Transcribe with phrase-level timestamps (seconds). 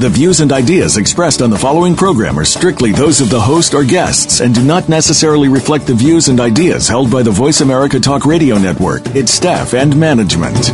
[0.00, 3.74] The views and ideas expressed on the following program are strictly those of the host
[3.74, 7.60] or guests and do not necessarily reflect the views and ideas held by the Voice
[7.60, 10.72] America Talk Radio Network, its staff, and management.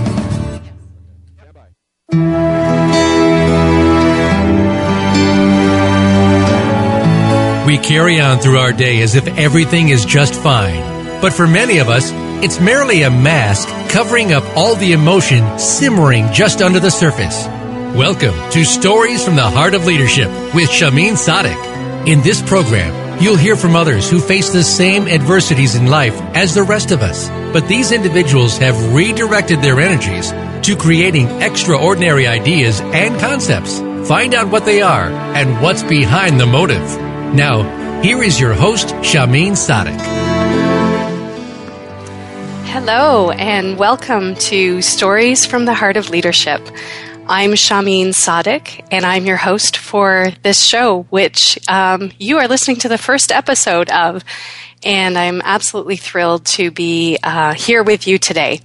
[7.67, 11.21] We carry on through our day as if everything is just fine.
[11.21, 12.11] But for many of us,
[12.43, 17.47] it's merely a mask covering up all the emotion simmering just under the surface.
[17.95, 22.07] Welcome to Stories from the Heart of Leadership with Shahmeen Sadiq.
[22.07, 26.55] In this program, you'll hear from others who face the same adversities in life as
[26.55, 27.29] the rest of us.
[27.53, 33.81] But these individuals have redirected their energies to creating extraordinary ideas and concepts.
[34.09, 36.97] Find out what they are and what's behind the motive.
[37.35, 39.99] Now, here is your host, Shahmeen Sadiq.
[42.67, 46.63] Hello, and welcome to Stories from the Heart of Leadership.
[47.33, 52.79] I'm Shahmeen Sadiq, and I'm your host for this show, which um, you are listening
[52.79, 54.25] to the first episode of.
[54.83, 58.63] And I'm absolutely thrilled to be uh, here with you today.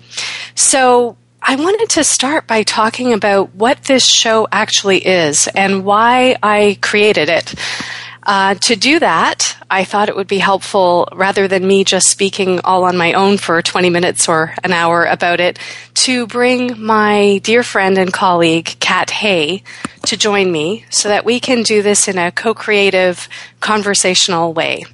[0.56, 6.36] So, I wanted to start by talking about what this show actually is and why
[6.42, 7.54] I created it.
[8.26, 12.60] Uh, to do that, I thought it would be helpful, rather than me just speaking
[12.64, 15.60] all on my own for 20 minutes or an hour about it,
[16.06, 19.64] to bring my dear friend and colleague, Kat Hay,
[20.08, 24.86] to join me so that we can do this in a co creative, conversational way.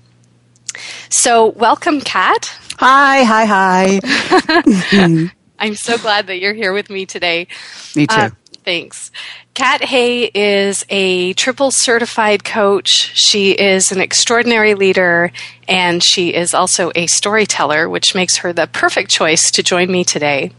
[1.09, 2.54] So, welcome, Kat.
[2.80, 5.30] Hi, hi, hi.
[5.59, 7.48] I'm so glad that you're here with me today.
[7.96, 8.16] Me too.
[8.16, 8.30] Uh,
[8.64, 9.12] thanks.
[9.54, 13.12] Kat Hay is a triple certified coach.
[13.13, 15.31] She is an extraordinary leader
[15.68, 20.03] and she is also a storyteller, which makes her the perfect choice to join me
[20.03, 20.52] today.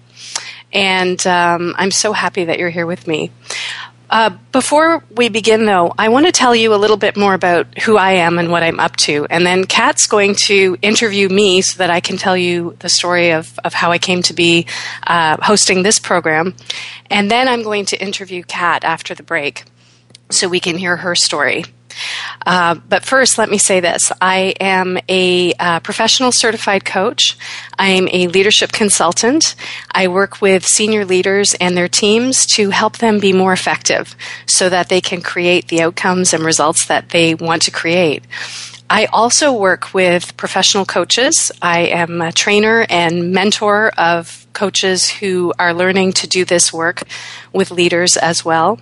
[0.72, 3.31] And um, I'm so happy that you're here with me.
[4.12, 7.78] Uh, before we begin, though, I want to tell you a little bit more about
[7.78, 9.27] who I am and what I'm up to.
[9.31, 13.31] And then Kat's going to interview me so that I can tell you the story
[13.31, 14.67] of, of how I came to be
[15.06, 16.55] uh, hosting this program.
[17.09, 19.65] And then I'm going to interview Kat after the break
[20.31, 21.65] so we can hear her story.
[22.47, 27.36] Uh, but first, let me say this I am a uh, professional certified coach.
[27.78, 29.54] I'm a leadership consultant.
[29.91, 34.14] I work with senior leaders and their teams to help them be more effective
[34.47, 38.25] so that they can create the outcomes and results that they want to create.
[38.92, 41.50] I also work with professional coaches.
[41.62, 47.02] I am a trainer and mentor of coaches who are learning to do this work
[47.54, 48.78] with leaders as well.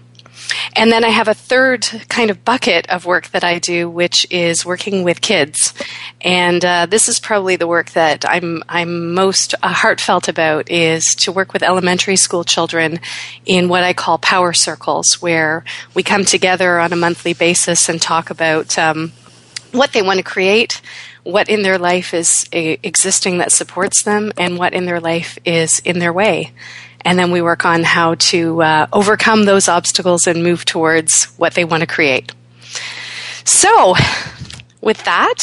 [0.75, 4.27] And then I have a third kind of bucket of work that I do, which
[4.31, 5.75] is working with kids.
[6.21, 11.15] And uh, this is probably the work that I'm I'm most uh, heartfelt about is
[11.17, 13.01] to work with elementary school children
[13.47, 18.01] in what I call power circles, where we come together on a monthly basis and
[18.01, 19.13] talk about um,
[19.73, 20.81] what they want to create,
[21.25, 25.39] what in their life is a, existing that supports them, and what in their life
[25.45, 26.53] is in their way
[27.05, 31.55] and then we work on how to uh, overcome those obstacles and move towards what
[31.55, 32.33] they want to create.
[33.45, 33.95] So,
[34.81, 35.37] with that,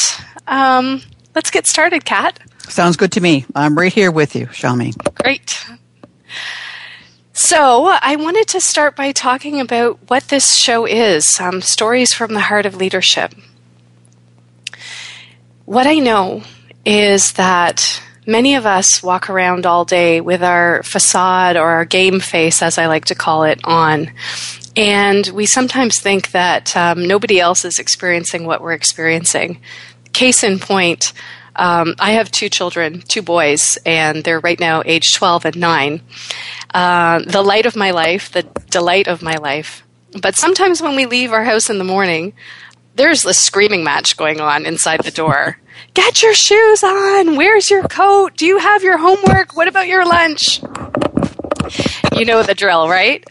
[0.46, 1.02] um,
[1.34, 2.38] let's get started, Kat.
[2.68, 3.44] Sounds good to me.
[3.54, 4.94] I'm right here with you, Shami.
[5.14, 5.66] Great.
[7.32, 12.34] So, I wanted to start by talking about what this show is um, Stories from
[12.34, 13.34] the Heart of Leadership.
[15.68, 16.44] What I know
[16.86, 22.20] is that many of us walk around all day with our facade or our game
[22.20, 24.10] face, as I like to call it, on.
[24.78, 29.60] And we sometimes think that um, nobody else is experiencing what we're experiencing.
[30.14, 31.12] Case in point,
[31.54, 36.00] um, I have two children, two boys, and they're right now age 12 and 9.
[36.72, 39.82] Uh, the light of my life, the delight of my life.
[40.22, 42.32] But sometimes when we leave our house in the morning,
[42.98, 45.56] there's a screaming match going on inside the door.
[45.94, 47.36] Get your shoes on.
[47.36, 48.36] Where's your coat?
[48.36, 49.56] Do you have your homework?
[49.56, 50.60] What about your lunch?
[52.12, 53.24] You know the drill, right?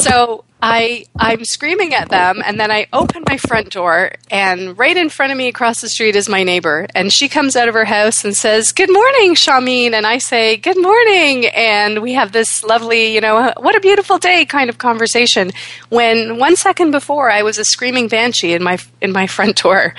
[0.00, 4.96] so I I'm screaming at them and then I open my front door and right
[4.96, 7.74] in front of me across the street is my neighbor and she comes out of
[7.74, 12.32] her house and says, "Good morning, Shahmeen." And I say, "Good morning." And we have
[12.32, 15.50] this lovely, you know, what a beautiful day kind of conversation
[15.90, 19.92] when one second before I was a screaming banshee in my in my front door.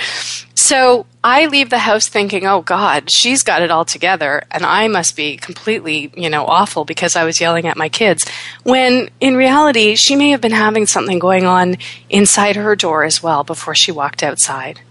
[0.65, 4.88] So I leave the house thinking, oh God, she's got it all together, and I
[4.88, 8.25] must be completely, you know, awful because I was yelling at my kids.
[8.63, 11.77] When in reality, she may have been having something going on
[12.09, 14.81] inside her door as well before she walked outside.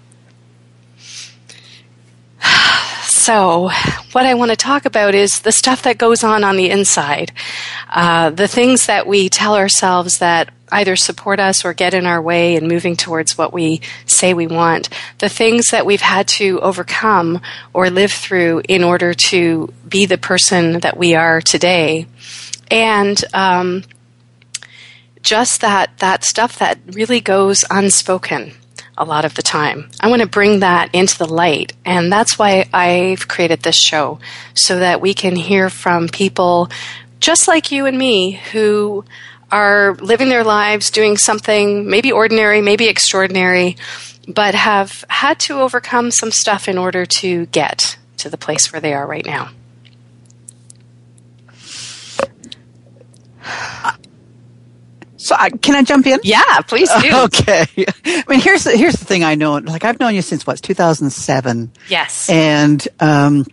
[3.24, 3.70] So,
[4.12, 7.32] what I want to talk about is the stuff that goes on on the inside.
[7.88, 12.20] Uh, the things that we tell ourselves that either support us or get in our
[12.20, 14.90] way in moving towards what we say we want.
[15.20, 17.40] The things that we've had to overcome
[17.72, 22.06] or live through in order to be the person that we are today.
[22.70, 23.84] And, um,
[25.22, 28.52] just that, that stuff that really goes unspoken
[28.96, 29.91] a lot of the time.
[30.00, 34.20] I want to bring that into the light, and that's why I've created this show
[34.55, 36.70] so that we can hear from people
[37.20, 39.05] just like you and me who
[39.50, 43.76] are living their lives doing something maybe ordinary, maybe extraordinary,
[44.29, 48.81] but have had to overcome some stuff in order to get to the place where
[48.81, 49.50] they are right now.
[55.24, 56.20] So uh, can I jump in?
[56.22, 57.10] Yeah, please do.
[57.24, 57.66] Okay.
[58.04, 59.24] I mean, here's the, here's the thing.
[59.24, 61.72] I know, like I've known you since what 2007.
[61.88, 62.28] Yes.
[62.28, 63.46] And um,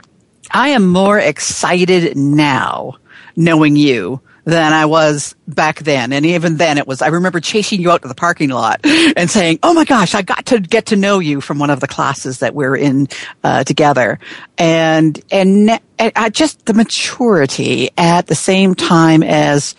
[0.51, 2.97] I am more excited now
[3.38, 6.12] knowing you than I was back then.
[6.12, 9.29] And even then it was, I remember chasing you out to the parking lot and
[9.29, 11.88] saying, Oh my gosh, I got to get to know you from one of the
[11.88, 13.07] classes that we're in
[13.44, 14.19] uh, together.
[14.57, 19.75] And, and, and I just the maturity at the same time as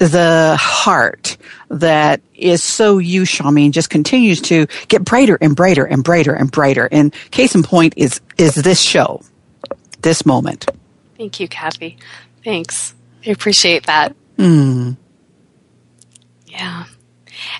[0.00, 1.36] the heart
[1.68, 6.50] that is so you, Shahmeen, just continues to get brighter and brighter and brighter and
[6.50, 6.88] brighter.
[6.90, 9.22] And case in point is, is this show,
[10.00, 10.66] this moment.
[11.18, 11.98] Thank you, Kathy.
[12.42, 12.94] Thanks.
[13.26, 14.16] I appreciate that.
[14.38, 14.96] Mm.
[16.46, 16.84] Yeah.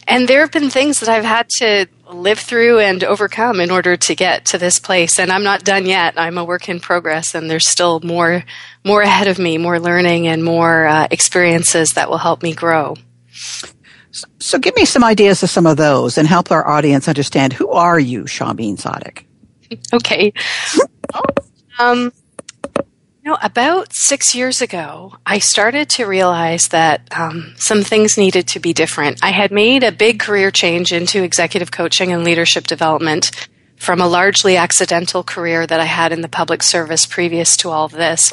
[0.06, 3.97] And there have been things that I've had to live through and overcome in order
[3.97, 5.19] to get to this place.
[5.19, 6.15] And I'm not done yet.
[6.17, 8.44] I'm a work in progress, and there's still more,
[8.85, 12.97] more ahead of me, more learning and more uh, experiences that will help me grow.
[14.38, 17.69] So, give me some ideas of some of those, and help our audience understand who
[17.71, 19.25] are you, Shahmeen Sadiq.
[19.93, 20.32] okay.
[21.79, 22.12] um,
[23.25, 28.61] know, about six years ago, I started to realize that um, some things needed to
[28.61, 29.22] be different.
[29.22, 33.31] I had made a big career change into executive coaching and leadership development
[33.76, 37.87] from a largely accidental career that I had in the public service previous to all
[37.87, 38.32] of this.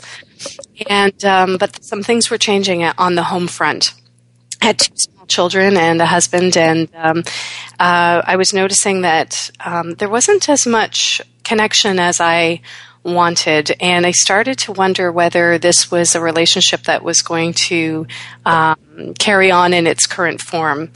[0.90, 3.94] And um, but some things were changing on the home front.
[4.62, 7.24] I had two small children and a husband, and um,
[7.80, 12.62] uh, I was noticing that um, there wasn't as much connection as I
[13.04, 13.76] wanted.
[13.80, 18.06] And I started to wonder whether this was a relationship that was going to
[18.46, 20.92] um, carry on in its current form.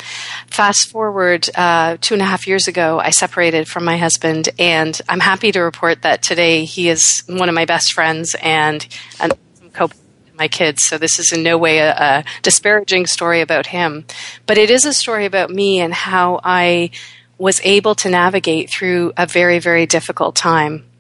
[0.48, 5.00] Fast forward uh, two and a half years ago, I separated from my husband, and
[5.08, 8.86] I'm happy to report that today he is one of my best friends and
[9.20, 9.32] an
[9.74, 9.90] co
[10.38, 10.84] my kids.
[10.84, 14.06] So this is in no way a, a disparaging story about him,
[14.48, 16.92] but it is a story about me and how I
[17.38, 20.91] was able to navigate through a very, very difficult time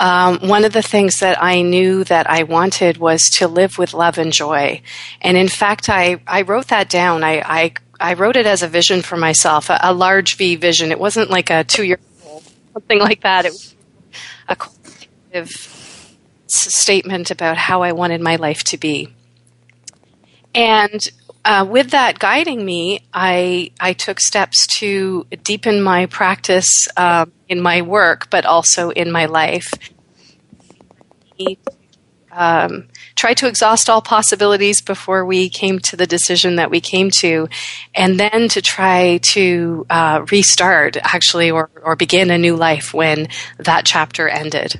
[0.00, 3.92] um, one of the things that I knew that I wanted was to live with
[3.92, 4.80] love and joy.
[5.20, 7.22] And in fact, I, I wrote that down.
[7.22, 10.90] I, I, I wrote it as a vision for myself, a, a large V vision.
[10.90, 12.42] It wasn't like a two year old,
[12.72, 13.44] something like that.
[13.44, 13.74] It was
[14.48, 15.50] a collective
[16.46, 19.12] statement about how I wanted my life to be.
[20.54, 21.00] And
[21.44, 27.60] uh, with that guiding me, I I took steps to deepen my practice um, in
[27.60, 29.72] my work, but also in my life.
[32.32, 37.10] Um, try to exhaust all possibilities before we came to the decision that we came
[37.18, 37.48] to,
[37.94, 43.28] and then to try to uh, restart, actually, or, or begin a new life when
[43.58, 44.78] that chapter ended.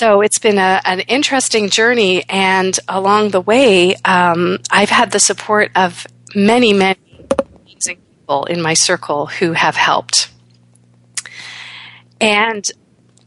[0.00, 5.20] So it's been a, an interesting journey, and along the way, um, I've had the
[5.20, 6.98] support of many, many
[7.66, 10.30] people in my circle who have helped.
[12.18, 12.66] And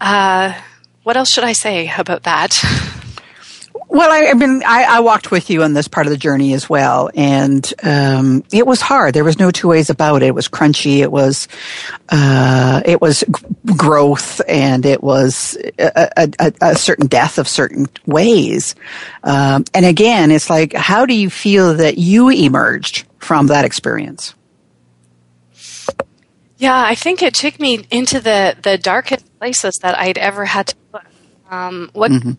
[0.02, 0.60] uh,
[1.04, 2.58] what else should I say about that?
[3.88, 6.54] Well, I, I mean, I, I, walked with you on this part of the journey
[6.54, 9.14] as well, and um, it was hard.
[9.14, 10.28] There was no two ways about it.
[10.28, 11.00] It was crunchy.
[11.00, 11.48] It was,
[12.10, 17.88] uh, it was g- growth, and it was a, a, a, certain death of certain
[18.06, 18.76] ways.
[19.24, 24.34] Um, and again, it's like, how do you feel that you emerged from that experience?
[26.58, 30.68] Yeah, I think it took me into the, the darkest places that I'd ever had
[30.68, 31.06] to look.
[31.52, 32.32] Um, what mm-hmm.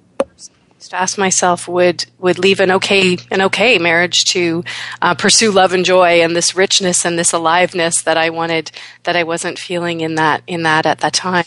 [0.95, 4.65] Ask myself would would leave an okay an okay marriage to
[5.03, 8.71] uh, pursue love and joy and this richness and this aliveness that I wanted
[9.03, 11.45] that I wasn't feeling in that in that at that time.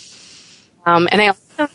[0.86, 1.74] Um, and I also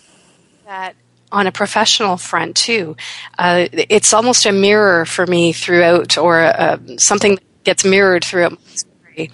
[0.67, 0.95] that
[1.33, 2.97] on a professional front too.
[3.39, 8.53] Uh, it's almost a mirror for me throughout, or uh, something that gets mirrored throughout
[8.53, 9.31] my story.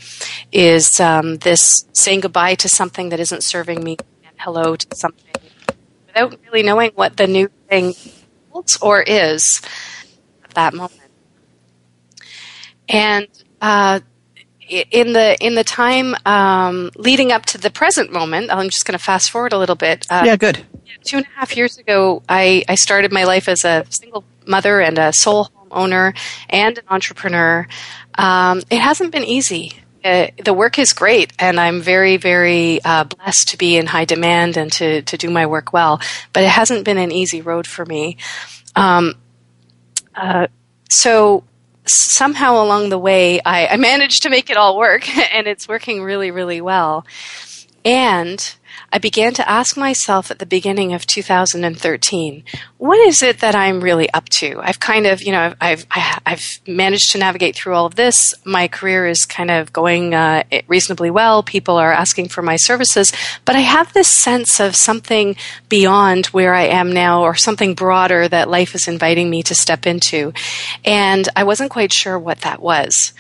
[0.53, 5.25] Is um, this saying goodbye to something that isn't serving me and hello to something
[6.07, 7.95] without really knowing what the new thing
[8.81, 9.61] or is
[10.45, 11.01] at that moment.
[12.89, 13.29] And
[13.61, 14.01] uh,
[14.69, 18.99] in the in the time um, leading up to the present moment, I'm just going
[18.99, 20.07] to fast forward a little bit.
[20.11, 20.65] Uh, yeah, good.
[21.05, 24.81] Two and a half years ago, I, I started my life as a single mother
[24.81, 26.15] and a sole home owner
[26.49, 27.67] and an entrepreneur.
[28.17, 29.73] Um, it hasn't been easy.
[30.05, 34.05] Uh, the work is great, and I'm very, very uh, blessed to be in high
[34.05, 36.01] demand and to, to do my work well.
[36.33, 38.17] But it hasn't been an easy road for me.
[38.77, 39.15] Um,
[40.15, 40.47] uh,
[40.89, 41.45] so
[41.85, 46.03] somehow along the way, I, I managed to make it all work, and it's working
[46.03, 47.05] really, really well.
[47.85, 48.55] And
[48.93, 52.45] I began to ask myself at the beginning of 2013,
[52.79, 54.61] what is it that I'm really up to?
[54.63, 58.35] I've kind of, you know, I've, I've, I've managed to navigate through all of this.
[58.45, 61.43] My career is kind of going uh, reasonably well.
[61.43, 63.13] People are asking for my services,
[63.45, 65.37] but I have this sense of something
[65.69, 69.87] beyond where I am now or something broader that life is inviting me to step
[69.87, 70.33] into.
[70.85, 73.13] And I wasn't quite sure what that was.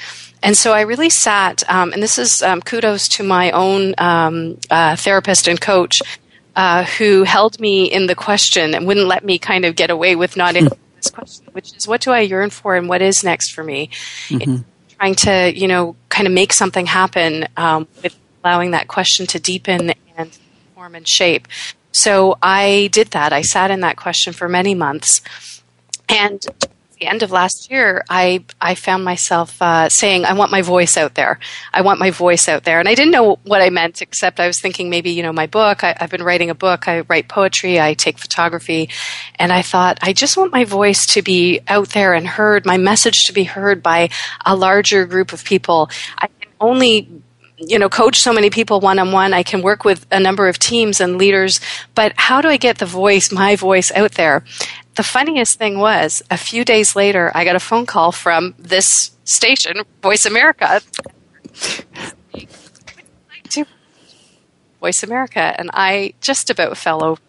[0.42, 4.58] And so I really sat, um, and this is um, kudos to my own um,
[4.70, 6.00] uh, therapist and coach
[6.56, 10.16] uh, who held me in the question and wouldn't let me kind of get away
[10.16, 13.22] with not answering this question, which is what do I yearn for and what is
[13.22, 13.90] next for me?
[14.28, 14.62] Mm-hmm.
[14.98, 19.38] Trying to, you know, kind of make something happen um, with allowing that question to
[19.38, 20.36] deepen and
[20.74, 21.46] form and shape.
[21.92, 23.32] So I did that.
[23.32, 25.20] I sat in that question for many months.
[26.08, 26.44] And
[26.98, 30.96] the end of last year, I I found myself uh, saying, "I want my voice
[30.96, 31.38] out there.
[31.72, 34.46] I want my voice out there." And I didn't know what I meant, except I
[34.46, 35.84] was thinking maybe you know my book.
[35.84, 36.88] I, I've been writing a book.
[36.88, 37.80] I write poetry.
[37.80, 38.88] I take photography,
[39.36, 42.66] and I thought I just want my voice to be out there and heard.
[42.66, 44.10] My message to be heard by
[44.44, 45.90] a larger group of people.
[46.16, 47.22] I can only
[47.60, 50.48] you know coach so many people one on one i can work with a number
[50.48, 51.60] of teams and leaders
[51.94, 54.44] but how do i get the voice my voice out there
[54.98, 59.12] the funniest thing was, a few days later, I got a phone call from this
[59.22, 60.80] station, Voice America.
[64.80, 67.20] Voice America, and I just about fell over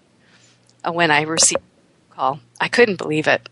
[0.84, 1.62] uh, when I received
[2.10, 2.40] the call.
[2.60, 3.48] I couldn't believe it.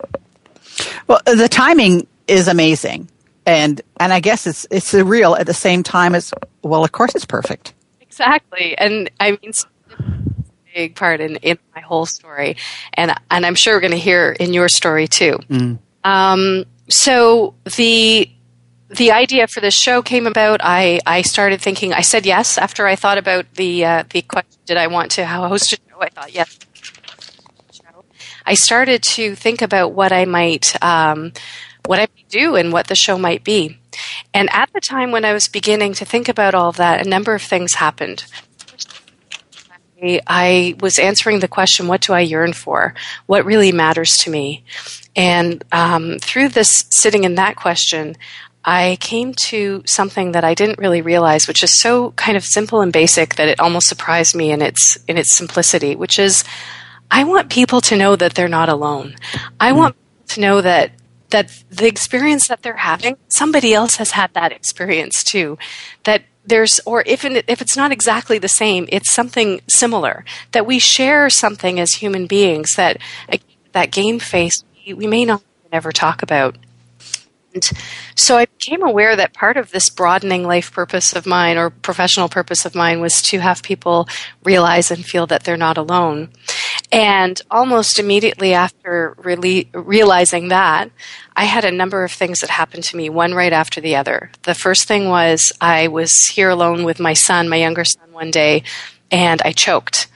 [1.06, 3.10] Well, the timing is amazing,
[3.48, 6.84] and and I guess it's it's surreal at the same time as well.
[6.84, 7.74] Of course, it's perfect.
[8.02, 9.52] Exactly, and I mean
[9.98, 12.58] a big part in, in my whole story,
[12.94, 15.40] and and I'm sure we're going to hear in your story too.
[15.50, 15.80] Mm.
[16.04, 18.30] Um, so the
[18.90, 20.60] the idea for this show came about.
[20.62, 21.94] I, I started thinking.
[21.94, 24.60] I said yes after I thought about the uh, the question.
[24.66, 26.02] Did I want to host a show?
[26.02, 26.60] I thought yes.
[28.46, 31.34] I started to think about what I might um,
[31.88, 33.78] what I do and what the show might be.
[34.34, 37.10] And at the time when I was beginning to think about all of that, a
[37.10, 38.26] number of things happened.
[40.28, 42.94] I was answering the question, what do I yearn for?
[43.26, 44.64] What really matters to me?
[45.16, 48.16] And um, through this sitting in that question,
[48.64, 52.82] I came to something that I didn't really realize, which is so kind of simple
[52.82, 56.44] and basic that it almost surprised me in its in its simplicity, which is
[57.10, 59.16] I want people to know that they're not alone.
[59.60, 59.96] I want
[60.30, 60.92] to know that
[61.30, 65.58] that the experience that they're having, somebody else has had that experience too.
[66.04, 70.80] That there's or if if it's not exactly the same it's something similar that we
[70.80, 72.98] share something as human beings that
[73.74, 75.44] that game face we, we may not
[75.74, 76.56] ever talk about
[77.54, 77.72] and
[78.16, 82.30] so I became aware that part of this broadening life purpose of mine or professional
[82.30, 84.08] purpose of mine was to have people
[84.44, 86.30] realize and feel that they're not alone.
[86.92, 90.90] And almost immediately after really realizing that,
[91.36, 94.32] I had a number of things that happened to me, one right after the other.
[94.44, 98.32] The first thing was I was here alone with my son, my younger son, one
[98.32, 98.64] day,
[99.12, 100.08] and I choked.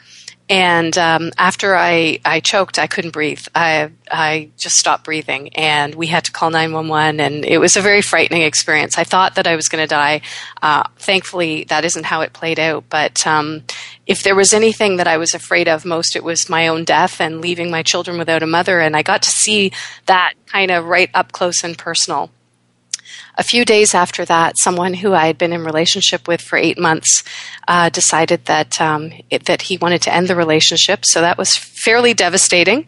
[0.52, 3.46] And um, after I, I choked, I couldn't breathe.
[3.56, 7.82] I, I just stopped breathing, and we had to call 911, and it was a
[7.82, 8.98] very frightening experience.
[8.98, 10.20] I thought that I was going to die.
[10.62, 12.84] Uh, thankfully, that isn't how it played out.
[12.90, 13.64] But um,
[14.12, 17.22] if there was anything that I was afraid of most, it was my own death
[17.22, 18.82] and leaving my children without a mother.
[18.82, 19.72] And I got to see
[20.06, 22.30] that kind of right up close and personal
[23.38, 26.78] a few days after that, someone who I had been in relationship with for eight
[26.78, 27.24] months
[27.68, 31.06] uh, decided that um, it, that he wanted to end the relationship.
[31.06, 32.88] So that was fairly devastating.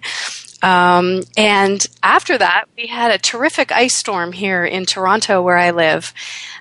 [0.63, 5.72] Um, and after that, we had a terrific ice storm here in Toronto, where I
[5.72, 6.13] live,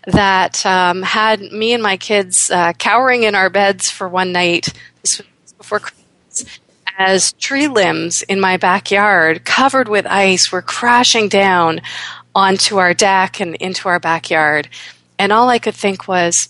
[0.08, 4.72] that um, had me and my kids uh, cowering in our beds for one night.
[5.02, 6.58] This was before Christmas.
[6.98, 11.80] As tree limbs in my backyard, covered with ice, were crashing down
[12.34, 14.68] onto our deck and into our backyard.
[15.18, 16.48] And all I could think was,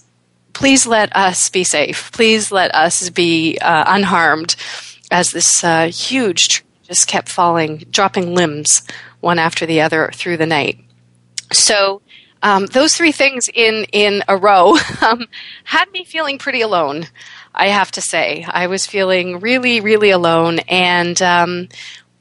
[0.53, 2.11] please let us be safe.
[2.13, 4.57] Please let us be uh, unharmed
[5.11, 8.83] as this uh, huge tree just kept falling, dropping limbs
[9.21, 10.79] one after the other through the night.
[11.51, 12.03] So
[12.43, 15.27] um, those three things in in a row um,
[15.65, 17.07] had me feeling pretty alone.
[17.55, 21.69] I have to say, I was feeling really, really alone, and um,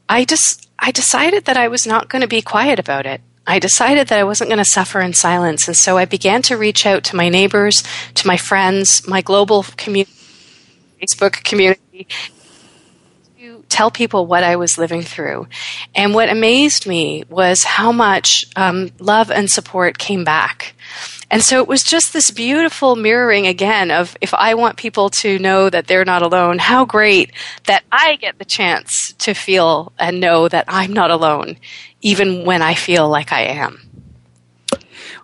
[0.07, 3.19] I just I decided that I was not going to be quiet about it.
[3.45, 6.55] I decided that I wasn't going to suffer in silence, and so I began to
[6.55, 7.83] reach out to my neighbors,
[8.15, 10.13] to my friends, my global community,
[11.01, 12.07] Facebook community,
[13.71, 15.47] tell people what I was living through.
[15.95, 20.75] And what amazed me was how much um, love and support came back.
[21.31, 25.39] And so it was just this beautiful mirroring again of if I want people to
[25.39, 27.31] know that they're not alone, how great
[27.67, 31.57] that I get the chance to feel and know that I'm not alone,
[32.01, 33.79] even when I feel like I am.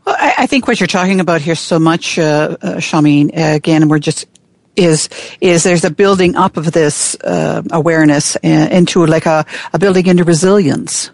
[0.06, 3.56] Well, I, I think what you're talking about here so much, uh, uh, Shahmeen, uh,
[3.56, 4.26] again, we're just
[4.78, 5.10] is
[5.42, 10.24] is there's a building up of this uh, awareness into like a, a building into
[10.24, 11.12] resilience.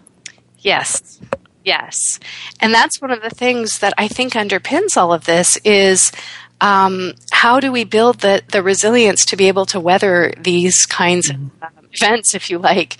[0.58, 1.20] Yes,
[1.64, 2.20] yes,
[2.60, 6.12] and that's one of the things that I think underpins all of this is.
[6.60, 11.30] Um, how do we build the, the resilience to be able to weather these kinds
[11.30, 11.48] mm-hmm.
[11.62, 12.96] of um, events, if you like?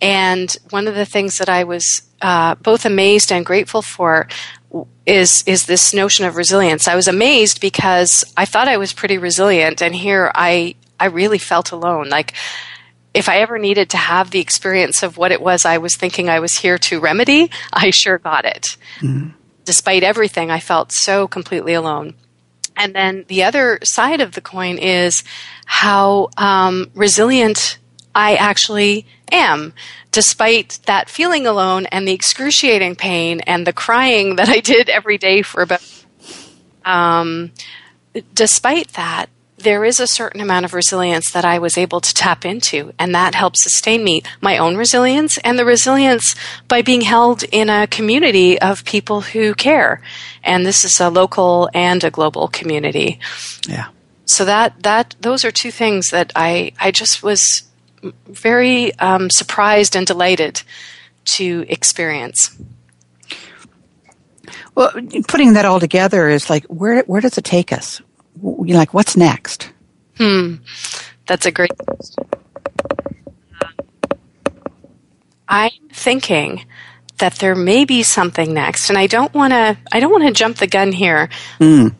[0.00, 4.28] And one of the things that I was uh, both amazed and grateful for
[5.06, 6.86] is is this notion of resilience.
[6.86, 11.38] I was amazed because I thought I was pretty resilient, and here I I really
[11.38, 12.08] felt alone.
[12.08, 12.34] Like
[13.12, 16.28] if I ever needed to have the experience of what it was I was thinking
[16.28, 18.76] I was here to remedy, I sure got it.
[19.00, 19.30] Mm-hmm.
[19.64, 22.14] Despite everything, I felt so completely alone.
[22.76, 25.22] And then the other side of the coin is
[25.66, 27.78] how um, resilient
[28.14, 29.74] I actually am
[30.12, 35.18] despite that feeling alone and the excruciating pain and the crying that I did every
[35.18, 35.82] day for about,
[36.84, 37.52] um,
[38.34, 39.28] despite that,
[39.60, 43.14] there is a certain amount of resilience that I was able to tap into, and
[43.14, 46.34] that helped sustain me, my own resilience, and the resilience
[46.66, 50.00] by being held in a community of people who care.
[50.42, 53.20] And this is a local and a global community.
[53.68, 53.88] Yeah.
[54.24, 57.64] So that that those are two things that I I just was
[58.26, 60.62] very um, surprised and delighted
[61.24, 62.58] to experience.
[64.74, 64.92] Well,
[65.28, 68.00] putting that all together is like, where where does it take us?
[68.42, 69.70] You like, what's next?
[70.16, 70.56] Hmm,
[71.26, 72.24] that's a great question.
[75.48, 76.64] I'm thinking
[77.18, 79.76] that there may be something next, and I don't want to.
[79.92, 81.28] I don't want to jump the gun here.
[81.58, 81.94] Mm.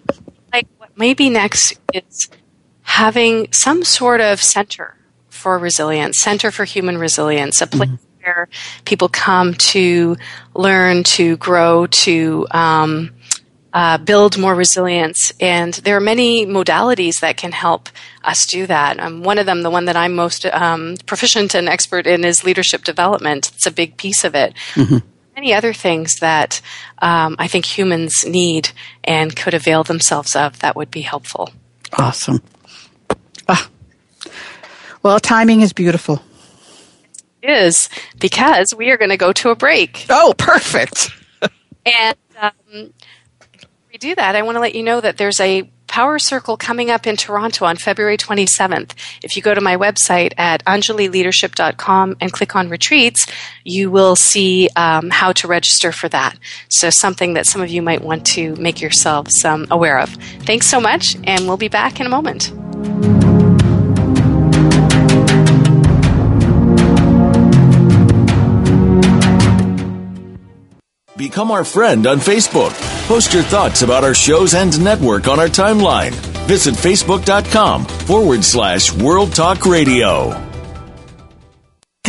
[0.53, 2.29] Like, what may be next is
[2.83, 4.97] having some sort of center
[5.41, 8.25] for Resilience, Center for Human Resilience, a place mm-hmm.
[8.25, 8.49] where
[8.85, 10.17] people come to
[10.55, 13.11] learn, to grow, to um,
[13.73, 15.33] uh, build more resilience.
[15.41, 17.89] And there are many modalities that can help
[18.25, 18.99] us do that.
[18.99, 22.45] Um, one of them, the one that I'm most um, proficient and expert in, is
[22.45, 23.51] leadership development.
[23.55, 24.55] It's a big piece of it.
[24.75, 24.99] Mm-hmm.
[25.37, 26.61] Many other things that
[26.99, 28.71] um, I think humans need
[29.05, 31.51] and could avail themselves of that would be helpful.
[31.97, 32.43] Awesome.
[35.03, 36.23] Well, timing is beautiful.
[37.43, 40.07] It is because we are going to go to a break.
[40.11, 41.11] Oh, perfect.
[41.87, 42.93] and um,
[43.91, 44.37] we do that.
[44.37, 47.65] I want to let you know that there's a Power Circle coming up in Toronto
[47.65, 48.93] on February 27th.
[49.25, 53.27] If you go to my website at anjalileadership.com and click on retreats,
[53.65, 56.39] you will see um, how to register for that.
[56.69, 60.11] So, something that some of you might want to make yourselves um, aware of.
[60.45, 62.53] Thanks so much, and we'll be back in a moment.
[71.21, 72.73] Become our friend on Facebook.
[73.07, 76.13] Post your thoughts about our shows and network on our timeline.
[76.47, 80.50] Visit facebook.com forward slash World Talk Radio.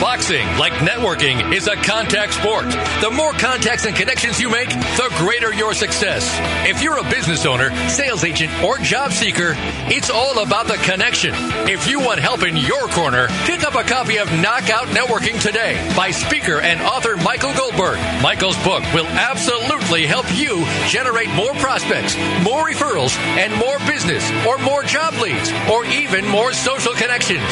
[0.00, 0.09] Bye.
[0.20, 2.66] Like networking, is a contact sport.
[3.00, 6.28] The more contacts and connections you make, the greater your success.
[6.68, 9.54] If you're a business owner, sales agent, or job seeker,
[9.88, 11.32] it's all about the connection.
[11.66, 15.74] If you want help in your corner, pick up a copy of Knockout Networking today
[15.96, 17.98] by speaker and author Michael Goldberg.
[18.22, 24.58] Michael's book will absolutely help you generate more prospects, more referrals, and more business, or
[24.58, 27.48] more job leads, or even more social connections.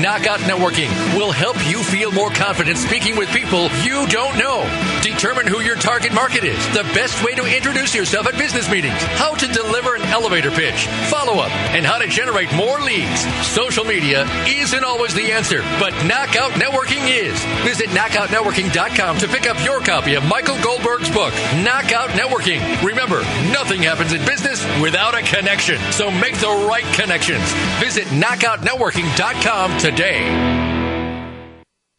[0.00, 4.62] Knockout Networking will help you feel more confident speaking with people you don't know.
[5.02, 9.02] Determine who your target market is, the best way to introduce yourself at business meetings,
[9.18, 13.20] how to deliver an elevator pitch, follow up, and how to generate more leads.
[13.46, 17.42] Social media isn't always the answer, but Knockout Networking is.
[17.64, 22.60] Visit knockoutnetworking.com to pick up your copy of Michael Goldberg's book, Knockout Networking.
[22.82, 23.20] Remember,
[23.52, 27.44] nothing happens in business without a connection, so make the right connections.
[27.80, 30.65] Visit knockoutnetworking.com today.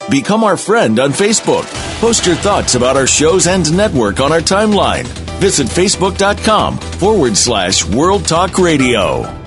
[0.10, 1.66] Become our friend on Facebook.
[2.00, 5.06] Post your thoughts about our shows and network on our timeline.
[5.40, 9.47] Visit facebook.com forward slash World Talk Radio.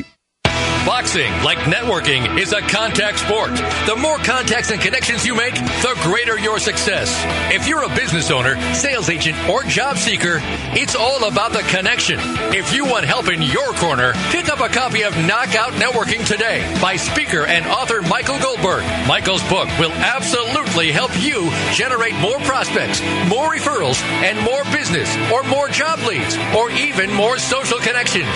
[0.91, 3.51] Boxing, like networking, is a contact sport.
[3.87, 7.09] The more contacts and connections you make, the greater your success.
[7.49, 10.39] If you're a business owner, sales agent, or job seeker,
[10.75, 12.19] it's all about the connection.
[12.53, 16.59] If you want help in your corner, pick up a copy of Knockout Networking today
[16.81, 18.83] by speaker and author Michael Goldberg.
[19.07, 22.99] Michael's book will absolutely help you generate more prospects,
[23.29, 28.27] more referrals, and more business, or more job leads, or even more social connections.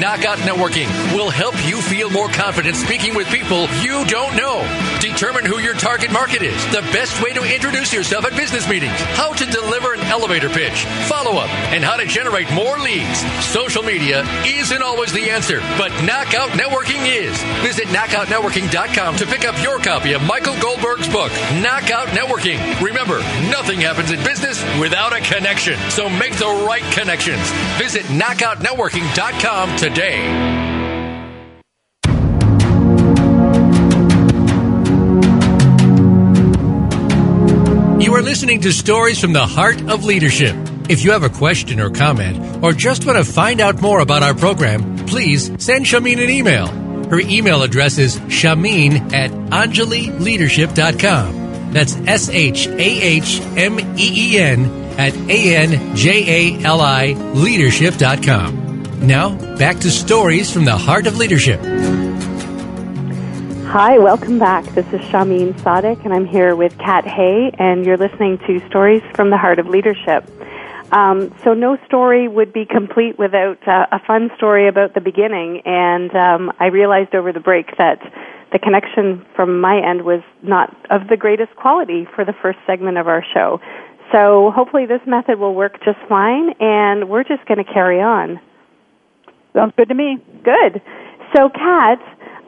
[0.00, 4.64] Knockout Networking will help you feel more confident speaking with people you don't know.
[4.98, 8.98] Determine who your target market is, the best way to introduce yourself at business meetings,
[9.12, 13.20] how to deliver an elevator pitch, follow up, and how to generate more leads.
[13.44, 17.36] Social media isn't always the answer, but Knockout Networking is.
[17.60, 22.58] Visit knockoutnetworking.com to pick up your copy of Michael Goldberg's book, Knockout Networking.
[22.80, 23.18] Remember,
[23.52, 27.50] nothing happens in business without a connection, so make the right connections.
[27.76, 30.50] Visit knockoutnetworking.com today.
[38.00, 40.56] You are listening to Stories from the Heart of Leadership.
[40.88, 44.22] If you have a question or comment, or just want to find out more about
[44.22, 46.66] our program, please send Shahmeen an email.
[47.10, 51.72] Her email address is shahmeen at anjalileadership.com.
[51.72, 54.64] That's S H A H M E E N
[54.98, 58.69] at A N J A L I leadership.com.
[59.02, 61.58] Now, back to Stories from the Heart of Leadership.
[63.64, 64.66] Hi, welcome back.
[64.74, 69.02] This is Shahmeen Sadiq, and I'm here with Kat Hay, and you're listening to Stories
[69.14, 70.30] from the Heart of Leadership.
[70.92, 75.62] Um, so, no story would be complete without uh, a fun story about the beginning,
[75.64, 78.00] and um, I realized over the break that
[78.52, 82.98] the connection from my end was not of the greatest quality for the first segment
[82.98, 83.60] of our show.
[84.12, 88.40] So, hopefully, this method will work just fine, and we're just going to carry on.
[89.54, 90.18] Sounds good to me.
[90.44, 90.80] Good.
[91.34, 91.98] So, Kat,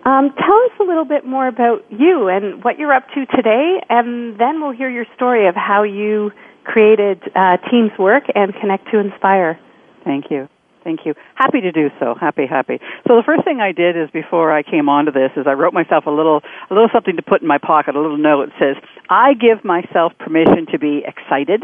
[0.04, 3.80] um, tell us a little bit more about you and what you're up to today,
[3.88, 6.32] and then we'll hear your story of how you
[6.64, 9.58] created uh, Teams Work and Connect to Inspire.
[10.04, 10.48] Thank you.
[10.84, 11.14] Thank you.
[11.36, 12.16] Happy to do so.
[12.20, 12.80] Happy, happy.
[13.06, 15.72] So the first thing I did is before I came onto this is I wrote
[15.72, 18.58] myself a little a little something to put in my pocket, a little note that
[18.58, 21.62] says, I give myself permission to be excited,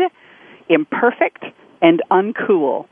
[0.68, 1.44] imperfect,
[1.82, 2.86] and uncool.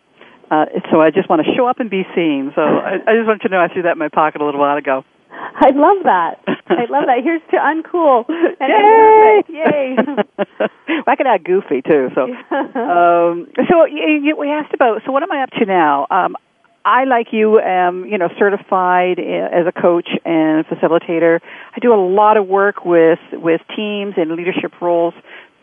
[0.51, 2.53] Uh, so I just want to show up and be seen.
[2.55, 4.45] So I, I just want you to know I threw that in my pocket a
[4.45, 5.05] little while ago.
[5.31, 6.41] I love that.
[6.69, 7.23] I love that.
[7.23, 8.25] Here's to uncool.
[8.61, 9.43] And Yay!
[9.49, 9.97] Yay!
[11.07, 12.11] I could add goofy too.
[12.15, 12.23] So,
[12.57, 15.03] um, so you, you, we asked about.
[15.05, 16.07] So, what am I up to now?
[16.11, 16.37] Um,
[16.85, 21.41] I, like you, am you know certified as a coach and facilitator.
[21.75, 25.15] I do a lot of work with with teams and leadership roles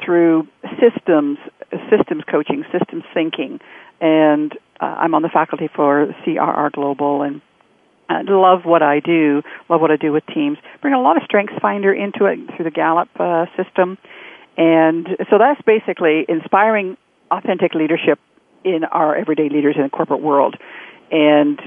[0.03, 0.47] through
[0.81, 1.37] systems,
[1.89, 3.59] systems coaching, systems thinking,
[4.01, 7.41] and uh, I'm on the faculty for CRR Global and
[8.09, 10.57] uh, love what I do, love what I do with teams.
[10.81, 13.97] Bring a lot of Strengths Finder into it through the Gallup uh, system,
[14.57, 16.97] and so that's basically inspiring
[17.31, 18.19] authentic leadership
[18.63, 20.55] in our everyday leaders in the corporate world.
[21.11, 21.59] And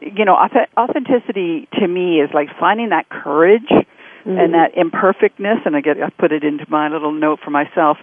[0.00, 0.36] you know,
[0.76, 4.30] authenticity to me is like finding that courage mm-hmm.
[4.30, 5.58] and that imperfectness.
[5.64, 7.98] And I get I put it into my little note for myself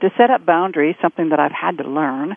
[0.00, 2.36] to set up boundaries, something that I've had to learn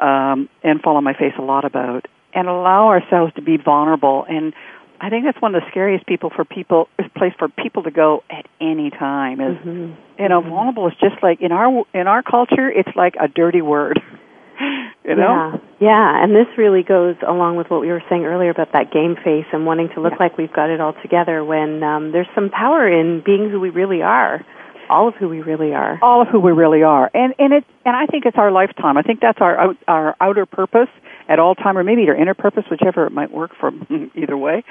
[0.00, 4.24] um, and fall on my face a lot about, and allow ourselves to be vulnerable.
[4.28, 4.52] And
[5.00, 8.22] I think that's one of the scariest people for people place for people to go
[8.30, 9.40] at any time.
[9.40, 10.22] Is mm-hmm.
[10.22, 10.50] you know, mm-hmm.
[10.50, 14.00] vulnerable is just like in our in our culture, it's like a dirty word.
[15.04, 15.58] you know?
[15.80, 18.92] Yeah, yeah, and this really goes along with what we were saying earlier about that
[18.92, 20.24] game face and wanting to look yeah.
[20.24, 21.42] like we've got it all together.
[21.42, 24.44] When um, there's some power in being who we really are
[24.90, 25.98] all of who we really are.
[26.02, 28.98] All of who we really are, and and it and I think it's our lifetime.
[28.98, 30.88] I think that's our out, our outer purpose
[31.28, 33.70] at all time, or maybe our inner purpose, whichever it might work for
[34.14, 34.64] either way,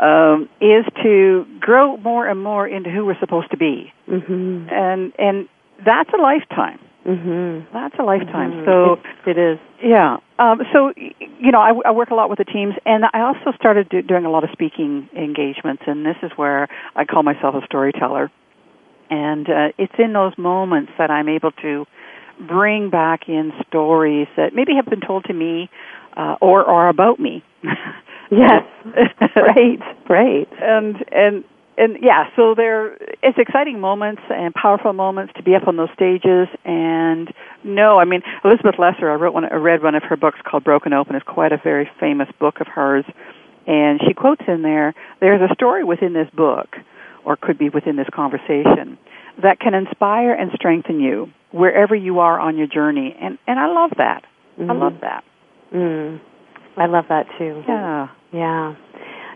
[0.00, 4.68] um, is to grow more and more into who we're supposed to be, mm-hmm.
[4.70, 5.48] and and
[5.84, 6.78] that's a lifetime.
[7.04, 7.74] Mm-hmm.
[7.74, 8.52] That's a lifetime.
[8.52, 8.64] Mm-hmm.
[8.64, 9.58] So it, it is.
[9.82, 10.16] Yeah.
[10.38, 13.56] Um, so you know, I, I work a lot with the teams, and I also
[13.56, 17.54] started do, doing a lot of speaking engagements, and this is where I call myself
[17.56, 18.30] a storyteller.
[19.10, 21.86] And uh, it's in those moments that I'm able to
[22.40, 25.70] bring back in stories that maybe have been told to me
[26.16, 27.44] uh, or are about me.
[28.30, 28.64] yes,
[29.36, 30.48] right, right.
[30.60, 31.44] And and
[31.76, 35.88] and yeah, so there it's exciting moments and powerful moments to be up on those
[35.94, 36.48] stages.
[36.64, 37.32] And
[37.64, 39.10] no, I mean Elizabeth Lesser.
[39.10, 39.44] I wrote one.
[39.44, 41.16] I read one of her books called Broken Open.
[41.16, 43.04] It's quite a very famous book of hers,
[43.66, 44.94] and she quotes in there.
[45.20, 46.76] There's a story within this book
[47.24, 48.98] or could be within this conversation
[49.42, 53.16] that can inspire and strengthen you wherever you are on your journey.
[53.20, 54.24] And and I love that.
[54.58, 54.70] Mm-hmm.
[54.70, 55.24] I love that.
[55.72, 56.20] Mm.
[56.76, 57.62] I love that too.
[57.66, 58.08] Yeah.
[58.32, 58.74] Yeah.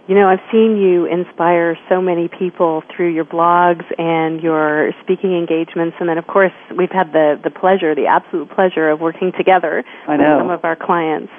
[0.09, 5.37] You know, I've seen you inspire so many people through your blogs and your speaking
[5.37, 9.33] engagements, and then of course we've had the the pleasure, the absolute pleasure of working
[9.37, 11.33] together with some of our clients.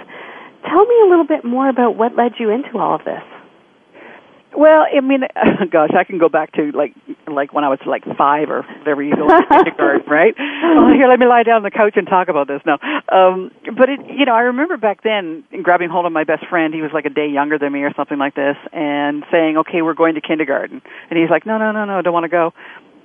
[0.68, 3.24] Tell me a little bit more about what led you into all of this.
[4.56, 5.22] Well, I mean,
[5.72, 6.96] gosh, I can go back to like
[7.28, 10.34] like when I was like five or whatever you go kindergarten, right?
[10.38, 12.62] Oh, here, let me lie down on the couch and talk about this.
[12.66, 12.78] No,
[13.14, 16.74] um, but it, you know, I remember back then grabbing hold of my best friend.
[16.74, 19.82] He was like a day younger than me or something like this, and saying, "Okay,
[19.82, 22.54] we're going to kindergarten," and he's like, "No, no, no, no, don't want to go,"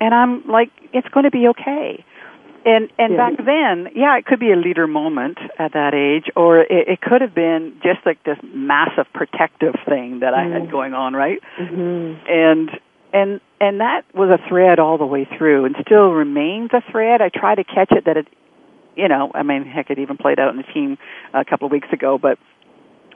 [0.00, 2.04] and I'm like, "It's going to be okay."
[2.64, 3.16] And and yeah.
[3.16, 7.00] back then, yeah, it could be a leader moment at that age, or it, it
[7.00, 10.70] could have been just like this massive protective thing that I had mm.
[10.70, 11.40] going on, right?
[11.60, 12.26] Mm-hmm.
[12.26, 12.70] And
[13.12, 17.20] and and that was a thread all the way through, and still remains a thread.
[17.20, 18.28] I try to catch it that it,
[18.96, 20.96] you know, I mean, heck, it even played out in the team
[21.34, 22.38] a couple of weeks ago, but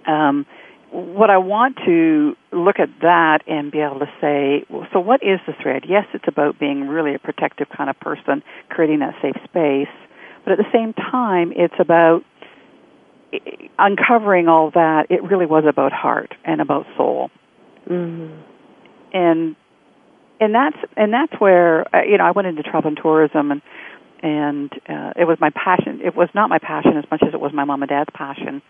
[0.07, 0.47] um,
[0.90, 5.22] what I want to look at that and be able to say, well, so what
[5.22, 5.85] is the thread?
[5.87, 9.92] Yes, it's about being really a protective kind of person, creating that safe space,
[10.44, 12.24] but at the same time, it's about
[13.79, 15.07] uncovering all that.
[15.11, 17.31] It really was about heart and about soul,
[17.87, 18.40] mm-hmm.
[19.12, 19.57] and
[20.40, 23.62] and that's and that's where uh, you know I went into travel and tourism and
[24.22, 26.01] and uh, it was my passion.
[26.03, 28.62] It was not my passion as much as it was my mom and dad's passion,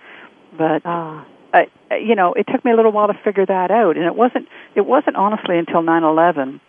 [0.56, 0.82] but.
[0.84, 4.04] Ah uh, you know, it took me a little while to figure that out, and
[4.04, 6.60] it wasn't it wasn't honestly until 9/11,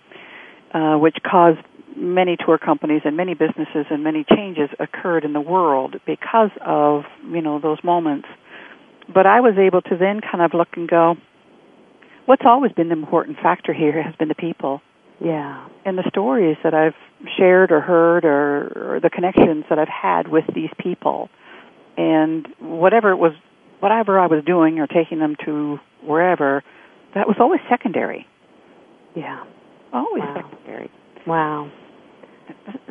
[0.73, 1.59] uh, which caused
[1.95, 7.03] many tour companies and many businesses and many changes occurred in the world because of
[7.29, 8.27] you know those moments.
[9.13, 11.15] But I was able to then kind of look and go,
[12.25, 14.81] what's always been the important factor here has been the people.
[15.19, 15.67] Yeah.
[15.83, 16.93] And the stories that I've
[17.37, 21.29] shared or heard or, or the connections that I've had with these people.
[21.97, 23.33] And whatever it was
[23.79, 26.63] whatever I was doing or taking them to wherever,
[27.15, 28.25] that was always secondary.
[29.15, 29.43] Yeah.
[29.93, 30.35] Always wow.
[30.35, 30.91] secondary.
[31.25, 31.71] Wow.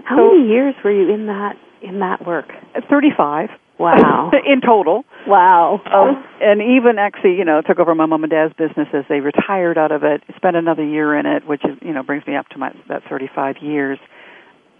[0.05, 2.49] How so, many years were you in that in that work?
[2.91, 3.51] Thirty five.
[3.79, 4.31] Wow.
[4.47, 5.05] in total.
[5.27, 5.81] Wow.
[5.87, 9.21] Um, and even actually, you know, took over my mom and dad's business as they
[9.21, 12.35] retired out of it, spent another year in it, which is, you know, brings me
[12.35, 13.99] up to my that 35 years.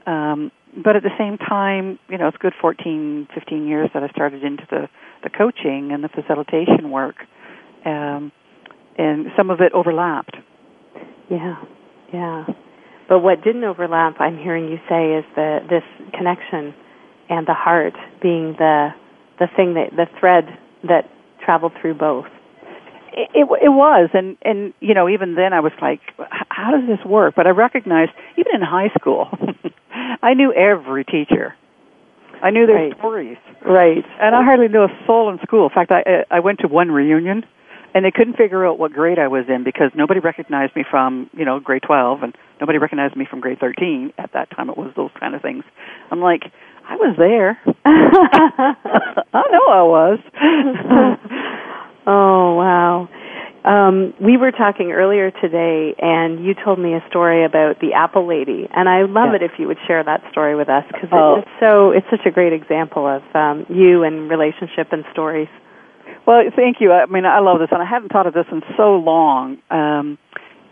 [0.07, 4.09] Um, but at the same time, you know, it's good 14, 15 years that I
[4.09, 4.89] started into the
[5.23, 7.17] the coaching and the facilitation work,
[7.85, 8.33] um,
[8.97, 10.37] and some of it overlapped.
[11.31, 11.57] Yeah,
[12.13, 12.45] yeah.
[13.09, 16.75] But what didn't overlap, I'm hearing you say, is the this connection
[17.29, 18.91] and the heart being the
[19.39, 20.45] the thing that the thread
[20.85, 21.09] that
[21.45, 22.27] traveled through both.
[23.13, 26.01] It, it, it was, and and you know, even then I was like,
[26.49, 27.35] how does this work?
[27.35, 29.29] But I recognized, even in high school,
[30.23, 31.55] I knew every teacher.
[32.43, 32.99] I knew their right.
[32.99, 33.37] stories.
[33.65, 34.05] Right.
[34.21, 35.65] And I hardly knew a soul in school.
[35.65, 37.45] In fact, I I went to one reunion,
[37.95, 41.31] and they couldn't figure out what grade I was in because nobody recognized me from
[41.33, 44.13] you know grade twelve, and nobody recognized me from grade thirteen.
[44.19, 45.65] At that time, it was those kind of things.
[46.11, 46.43] I'm like,
[46.89, 47.59] I was there.
[47.85, 50.19] I know I was.
[52.07, 53.09] oh wow.
[53.65, 58.27] Um, we were talking earlier today, and you told me a story about the Apple
[58.27, 59.37] Lady, and I love Yeah.
[59.37, 61.37] it if you would share that story with us because Oh.
[61.37, 65.49] it's so it's such a great example of um, you and relationship and stories.
[66.25, 66.93] Well, thank you.
[66.93, 69.59] I mean, I love this, and I hadn't thought of this in so long.
[69.71, 70.19] Um,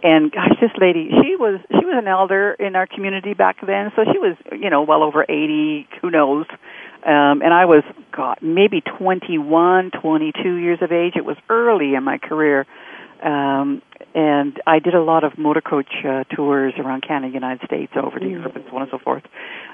[0.03, 3.91] and gosh, this lady, she was she was an elder in our community back then,
[3.97, 6.47] so she was you know well over eighty, who knows.
[7.07, 11.13] Um, and I was, God, maybe twenty-one, twenty-two years of age.
[11.15, 12.67] It was early in my career,
[13.23, 13.81] um,
[14.13, 18.19] and I did a lot of motor coach uh, tours around Canada, United States, over
[18.19, 19.23] to Europe, and so on and so forth.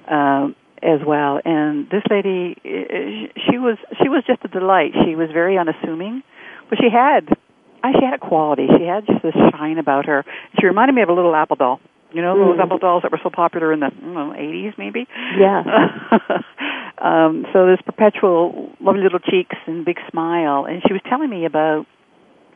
[0.08, 1.40] Um, as well.
[1.44, 4.92] And this lady, eh, she was she was just a delight.
[5.06, 6.22] She was very unassuming,
[6.68, 8.66] but she had she had a quality.
[8.76, 10.24] She had just this shine about her.
[10.60, 11.80] She reminded me of a little apple doll.
[12.12, 12.64] You know those Mm.
[12.64, 15.07] apple dolls that were so popular in the know, 80s, maybe.
[15.38, 15.62] Yeah.
[16.98, 21.44] um, so this perpetual lovely little cheeks and big smile, and she was telling me
[21.44, 21.87] about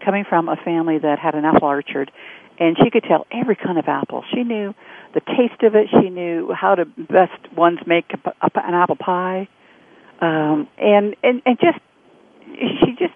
[0.04, 2.10] coming from a family that had an apple orchard,
[2.58, 4.24] and she could tell every kind of apple.
[4.32, 4.74] She knew
[5.14, 5.88] the taste of it.
[5.90, 9.48] She knew how to best ones make a, a, an apple pie,
[10.20, 11.78] um, and and and just
[12.46, 13.14] she just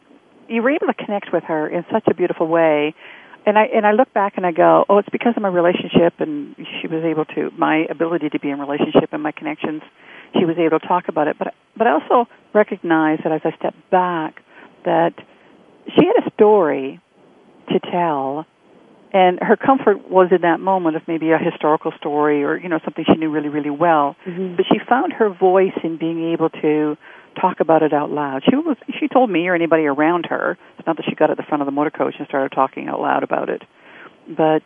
[0.48, 2.94] you were able to connect with her in such a beautiful way.
[3.46, 6.14] And I and I look back and I go, oh, it's because of my relationship,
[6.18, 9.82] and she was able to my ability to be in relationship and my connections.
[10.38, 13.56] She was able to talk about it, but but I also recognize that as I
[13.56, 14.42] step back,
[14.84, 15.14] that
[15.96, 17.00] she had a story
[17.72, 18.46] to tell
[19.12, 22.78] and her comfort was in that moment of maybe a historical story or you know
[22.84, 24.56] something she knew really really well Mhm.
[24.56, 26.96] but she found her voice in being able to
[27.40, 30.86] talk about it out loud she was she told me or anybody around her it's
[30.86, 33.00] not that she got at the front of the motor coach and started talking out
[33.00, 33.62] loud about it
[34.26, 34.62] but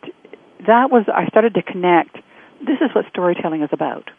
[0.65, 2.15] that was i started to connect
[2.61, 4.09] this is what storytelling is about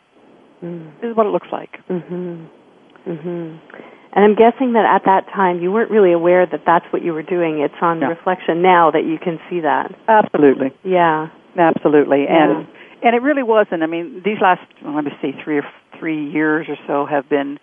[0.65, 0.91] Mm.
[1.03, 2.47] this is what it looks like Mhm.
[3.07, 3.59] Mhm.
[4.15, 7.13] And I'm guessing that at that time you weren't really aware that that's what you
[7.13, 7.59] were doing.
[7.61, 8.09] It's on No.
[8.09, 9.93] reflection now that you can see that.
[10.09, 11.29] absolutely Yeah.
[11.59, 12.43] Absolutely, Yeah.
[12.45, 12.67] and
[13.03, 13.83] and it really wasn't.
[13.83, 15.67] I mean, these last well, let me see, three or
[15.99, 17.59] three years or so have been,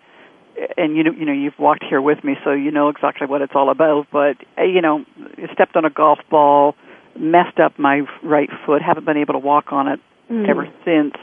[0.76, 3.42] and you know, you know, you've walked here with me, so you know exactly what
[3.42, 4.06] it's all about.
[4.12, 5.04] But uh, you know,
[5.52, 6.74] stepped on a golf ball,
[7.18, 10.48] messed up my right foot, haven't been able to walk on it Mm.
[10.48, 11.14] ever since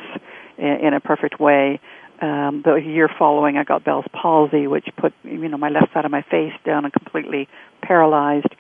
[0.58, 1.80] in, in a perfect way.
[2.22, 6.06] Um, the year following, I got Bell's palsy, which put you know my left side
[6.06, 7.48] of my face down and completely
[7.82, 8.54] paralyzed.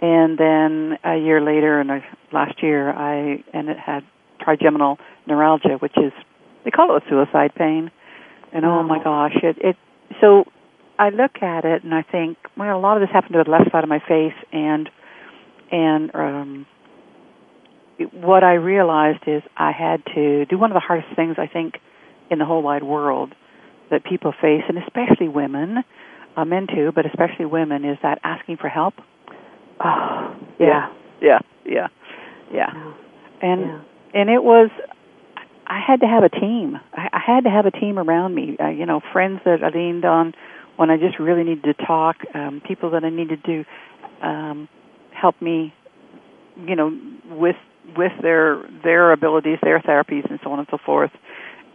[0.00, 1.90] And then a year later, and
[2.32, 4.04] last year, I and it had
[4.40, 6.12] trigeminal neuralgia, which is
[6.64, 7.90] they call it a suicide pain.
[8.52, 9.76] And oh my gosh, it it
[10.20, 10.44] so
[10.98, 13.50] I look at it and I think, well, a lot of this happened to the
[13.50, 14.88] left side of my face, and
[15.70, 16.66] and um,
[18.12, 21.74] what I realized is I had to do one of the hardest things I think
[22.30, 23.34] in the whole wide world
[23.90, 25.78] that people face, and especially women,
[26.36, 28.94] uh, men too, but especially women, is that asking for help.
[29.84, 30.88] Oh, yeah.
[31.20, 31.88] yeah, yeah,
[32.52, 32.92] yeah, Yeah.
[33.42, 33.80] and Yeah.
[34.14, 34.70] and it was
[35.68, 36.78] I had to have a team.
[36.92, 38.56] I, I had to have a team around me.
[38.58, 40.34] Uh, you know, friends that I leaned on
[40.76, 42.16] when I just really needed to talk.
[42.34, 43.64] Um, people that I needed to
[44.26, 44.68] um,
[45.12, 45.74] help me.
[46.56, 46.98] You know,
[47.30, 47.56] with
[47.96, 51.12] with their their abilities, their therapies, and so on and so forth.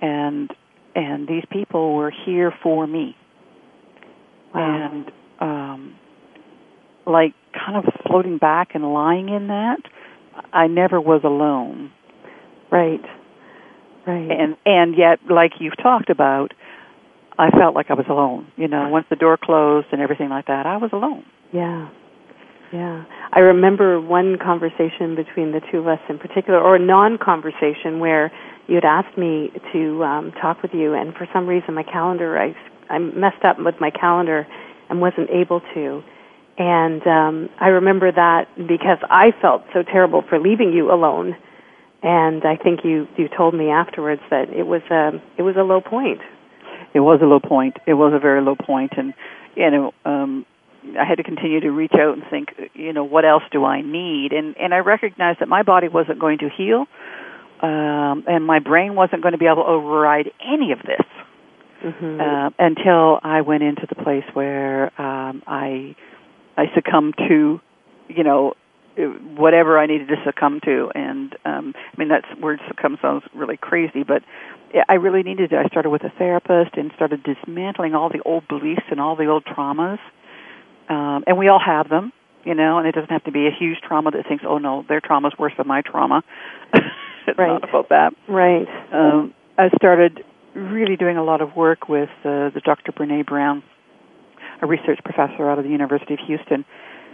[0.02, 0.52] And
[0.96, 3.16] and these people were here for me.
[4.54, 4.90] Wow.
[4.92, 5.96] And um,
[7.06, 9.82] like kind of floating back and lying in that,
[10.52, 11.92] I never was alone
[12.74, 13.06] Right.
[14.06, 14.30] Right.
[14.32, 16.54] and and yet like you've talked about
[17.40, 20.48] i felt like i was alone you know once the door closed and everything like
[20.48, 21.90] that i was alone Yeah.
[22.74, 23.06] Yeah.
[23.32, 28.00] I remember one conversation between the two of us in particular, or a non conversation,
[28.00, 28.32] where
[28.68, 32.40] you had asked me to um, talk with you, and for some reason my calendar,
[32.40, 32.56] I,
[32.90, 34.48] I messed up with my calendar
[34.90, 36.02] and wasn't able to.
[36.58, 41.36] And um, I remember that because I felt so terrible for leaving you alone.
[42.04, 45.64] And I think you, you told me afterwards that it was a it was a
[45.64, 46.20] low point.
[46.94, 49.14] it was a low point it was a very low point and
[49.56, 50.46] you know um
[51.00, 53.82] i had to continue to reach out and think you know what else do i
[53.82, 56.86] need and and i recognized that my body wasn't going to heal
[57.62, 61.06] um and my brain wasn't going to be able to override any of this
[61.84, 62.22] Mm-hmm.
[62.22, 65.96] uh, until I went into the place where um, I
[66.56, 67.60] I succumbed to,
[68.08, 68.54] you know,
[68.96, 73.58] whatever I needed to succumb to, and um, I mean that word succumb sounds really
[73.58, 74.22] crazy, but
[74.90, 75.58] I really needed to.
[75.58, 79.28] I started with a therapist and started dismantling all the old beliefs and all the
[79.28, 80.00] old traumas,
[80.90, 82.12] um, and we all have them,
[82.44, 84.84] you know, and it doesn't have to be a huge trauma that thinks, oh no,
[84.88, 86.24] their trauma is worse than my trauma.
[86.74, 87.48] it's Right.
[87.48, 88.68] not about that right.
[88.92, 90.24] um, I started
[90.56, 92.92] really doing a lot of work with uh, the Dr.
[92.92, 93.64] Brene Brown,
[94.62, 96.66] a research professor out of the University of Houston,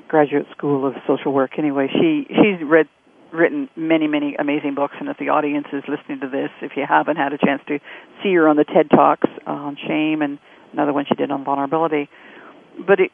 [0.10, 1.52] graduate school of social work.
[1.58, 2.88] Anyway, she she's read
[3.32, 6.84] written many many amazing books, and if the audience is listening to this, if you
[6.88, 7.80] haven't had a chance to
[8.22, 10.40] see her on the TED Talks on shame and
[10.74, 12.10] another one she did on vulnerability,
[12.86, 13.12] but it,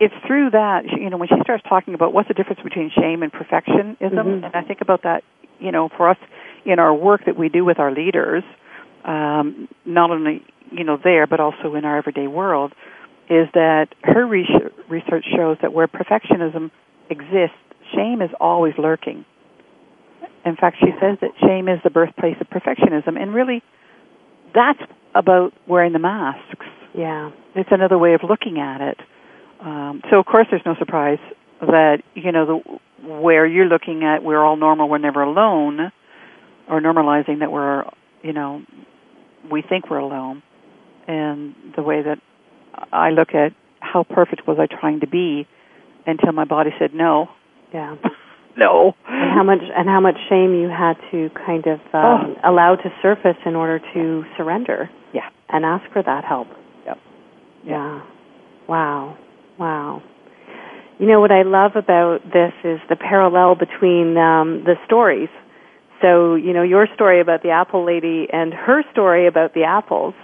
[0.00, 3.22] it's through that you know when she starts talking about what's the difference between shame
[3.22, 4.44] and perfectionism, mm-hmm.
[4.44, 5.22] and I think about that
[5.60, 6.18] you know for us
[6.64, 8.42] in our work that we do with our leaders,
[9.04, 10.42] um, not only
[10.72, 12.72] you know there but also in our everyday world
[13.30, 16.70] is that her research shows that where perfectionism
[17.10, 17.56] exists,
[17.94, 19.24] shame is always lurking.
[20.44, 23.62] In fact, she says that shame is the birthplace of perfectionism, and really,
[24.54, 24.80] that's
[25.14, 26.66] about wearing the masks.
[26.94, 28.98] Yeah, it's another way of looking at it.
[29.60, 31.18] Um, so, of course, there's no surprise
[31.60, 35.92] that you know the where you're looking at we're all normal, we're never alone,
[36.68, 37.84] or normalizing that we're
[38.22, 38.62] you know
[39.50, 40.42] we think we're alone,
[41.06, 42.20] and the way that
[42.92, 45.46] I look at how perfect was I trying to be
[46.06, 47.28] until my body said no.
[47.72, 47.96] Yeah.
[48.56, 48.94] no.
[49.06, 52.50] And how much and how much shame you had to kind of um, oh.
[52.50, 54.90] allow to surface in order to surrender.
[55.12, 55.28] Yeah.
[55.48, 56.48] And ask for that help.
[56.86, 56.98] Yep.
[57.64, 57.70] Yeah.
[57.70, 58.02] yeah.
[58.68, 59.18] Wow.
[59.58, 60.02] Wow.
[60.98, 65.28] You know what I love about this is the parallel between um, the stories.
[66.02, 70.14] So, you know, your story about the apple lady and her story about the apples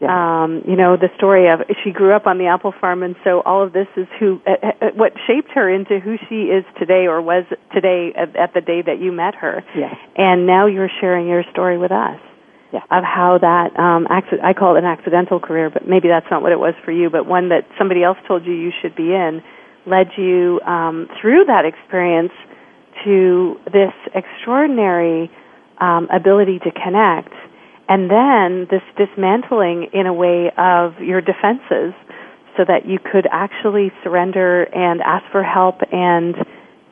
[0.00, 0.44] yeah.
[0.44, 3.40] Um, you know, the story of she grew up on the apple farm, and so
[3.46, 7.06] all of this is who, uh, uh, what shaped her into who she is today,
[7.06, 9.64] or was today at, at the day that you met her.
[9.74, 9.94] Yeah.
[10.16, 12.20] And now you're sharing your story with us.
[12.72, 12.80] Yeah.
[12.90, 16.42] Of how that, um, acc- I call it an accidental career, but maybe that's not
[16.42, 19.14] what it was for you, but one that somebody else told you you should be
[19.14, 19.40] in,
[19.86, 22.32] led you um, through that experience
[23.04, 25.30] to this extraordinary
[25.78, 27.32] um, ability to connect
[27.88, 31.94] and then this dismantling in a way of your defenses
[32.56, 36.34] so that you could actually surrender and ask for help and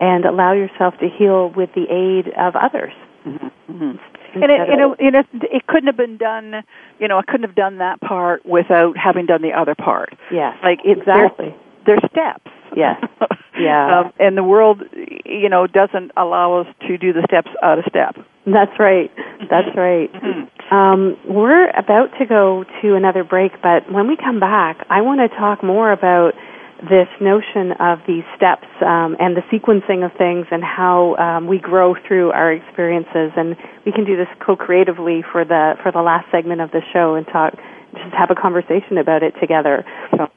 [0.00, 2.92] and allow yourself to heal with the aid of others.
[3.26, 3.72] Mm-hmm.
[3.72, 4.42] Mm-hmm.
[4.42, 6.64] And it, you know, you know, it couldn't have been done.
[6.98, 10.10] You know, I couldn't have done that part without having done the other part.
[10.32, 11.54] Yes, like exactly.
[11.86, 12.50] There's, there's steps.
[12.76, 13.02] Yes,
[13.58, 14.00] yeah.
[14.00, 14.82] Um, and the world,
[15.24, 18.16] you know, doesn't allow us to do the steps out of step.
[18.44, 19.10] That's right.
[19.48, 20.12] That's right.
[20.12, 20.53] Mm-hmm.
[20.74, 25.20] Um, we're about to go to another break, but when we come back, I want
[25.20, 26.34] to talk more about
[26.82, 31.58] this notion of these steps um, and the sequencing of things and how um, we
[31.58, 33.30] grow through our experiences.
[33.36, 33.56] And
[33.86, 37.24] we can do this co-creatively for the for the last segment of the show and
[37.28, 37.54] talk
[37.94, 39.86] just have a conversation about it together.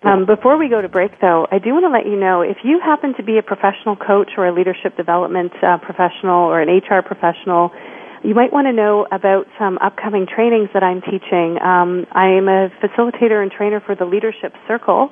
[0.04, 2.58] Um, before we go to break, though, I do want to let you know if
[2.64, 6.70] you happen to be a professional coach or a leadership development uh, professional or an
[6.70, 7.74] HR professional
[8.24, 11.62] you might want to know about some upcoming trainings that I'm teaching.
[11.62, 15.10] Um, I am a facilitator and trainer for the Leadership Circle,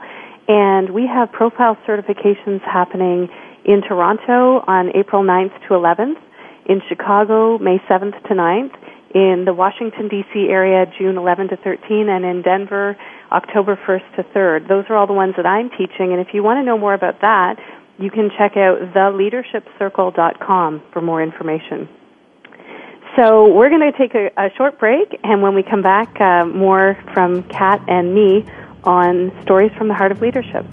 [0.47, 3.29] and we have profile certifications happening
[3.63, 6.17] in Toronto on April 9th to 11th,
[6.65, 8.73] in Chicago May 7th to 9th,
[9.13, 10.47] in the Washington D.C.
[10.49, 12.97] area June 11 to 13, and in Denver
[13.31, 14.67] October 1st to 3rd.
[14.67, 16.93] Those are all the ones that I'm teaching, and if you want to know more
[16.93, 17.57] about that,
[17.97, 21.87] you can check out theleadershipcircle.com for more information.
[23.15, 26.45] So we're going to take a, a, short break, and when we come back, uh,
[26.45, 28.45] more from Kat and me
[28.83, 30.65] on stories from the heart of leadership.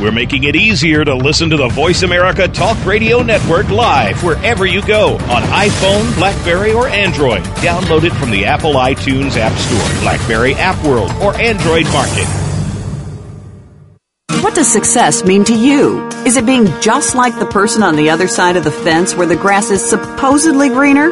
[0.00, 4.66] We're making it easier to listen to the Voice America Talk Radio Network live wherever
[4.66, 7.42] you go on iPhone, Blackberry, or Android.
[7.64, 12.26] Download it from the Apple iTunes App Store, Blackberry App World, or Android Market.
[14.42, 16.06] What does success mean to you?
[16.26, 19.26] Is it being just like the person on the other side of the fence where
[19.26, 21.10] the grass is supposedly greener?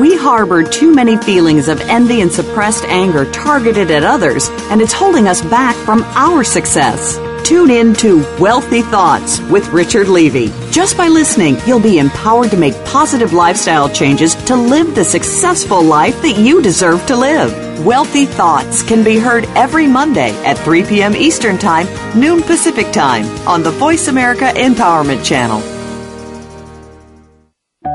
[0.00, 4.92] We harbor too many feelings of envy and suppressed anger targeted at others, and it's
[4.92, 7.16] holding us back from our success.
[7.44, 10.50] Tune in to Wealthy Thoughts with Richard Levy.
[10.70, 15.82] Just by listening, you'll be empowered to make positive lifestyle changes to live the successful
[15.82, 17.84] life that you deserve to live.
[17.84, 21.14] Wealthy Thoughts can be heard every Monday at 3 p.m.
[21.14, 21.86] Eastern Time,
[22.18, 25.60] noon Pacific Time on the Voice America Empowerment Channel.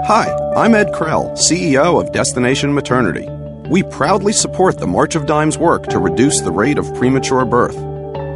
[0.05, 3.27] Hi, I'm Ed Krell, CEO of Destination Maternity.
[3.67, 7.88] We proudly support the March of Dimes work to reduce the rate of premature birth.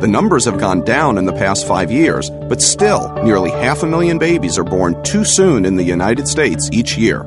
[0.04, 3.88] The numbers have gone down in the past five years, but still, nearly half a
[3.88, 7.24] million babies are born too soon in the United States each year.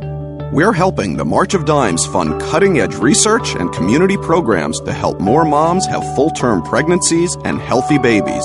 [0.52, 5.20] We're helping the March of Dimes fund cutting edge research and community programs to help
[5.20, 8.44] more moms have full term pregnancies and healthy babies.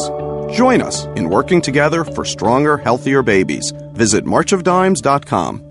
[0.55, 3.73] Join us in working together for stronger, healthier babies.
[3.91, 5.70] Visit marchofdimes.com.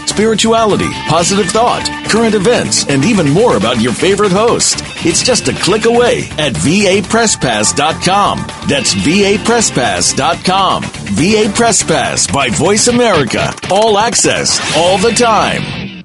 [0.11, 4.83] spirituality, positive thought, current events, and even more about your favorite host.
[5.05, 8.37] It's just a click away at vapresspass.com.
[8.67, 10.83] That's vapresspass.com.
[10.83, 13.53] VA Press Pass by Voice America.
[13.69, 16.03] All access, all the time.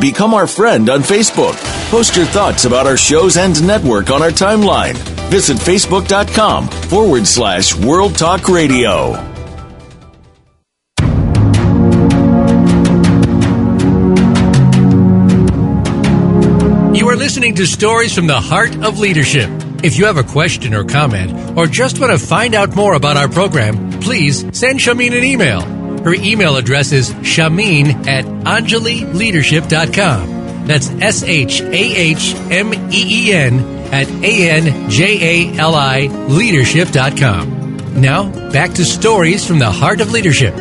[0.00, 1.56] Become our friend on Facebook.
[1.90, 4.94] Post your thoughts about our shows and network on our timeline.
[5.30, 9.35] Visit facebook.com forward slash World Talk Radio.
[17.06, 19.48] You are listening to Stories from the Heart of Leadership.
[19.84, 23.16] If you have a question or comment, or just want to find out more about
[23.16, 25.60] our program, please send Shahmeen an email.
[26.02, 30.66] Her email address is shahmeen at anjalileadership.com.
[30.66, 33.60] That's S H A H M E E N
[33.92, 38.00] at A N J A L I leadership.com.
[38.00, 40.56] Now, back to Stories from the Heart of Leadership.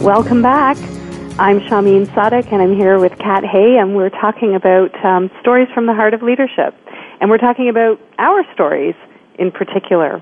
[0.00, 0.76] Welcome back.
[1.40, 5.68] I'm Shahmeen Sadiq, and I'm here with Kat Hay, and we're talking about um, stories
[5.72, 6.74] from the heart of leadership.
[7.20, 8.96] And we're talking about our stories
[9.38, 10.20] in particular.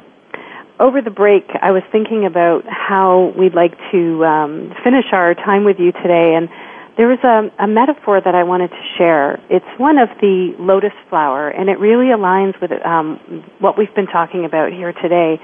[0.78, 5.64] Over the break, I was thinking about how we'd like to um, finish our time
[5.64, 6.50] with you today, and
[6.98, 9.40] there was a, a metaphor that I wanted to share.
[9.48, 14.06] It's one of the lotus flower, and it really aligns with um, what we've been
[14.06, 15.40] talking about here today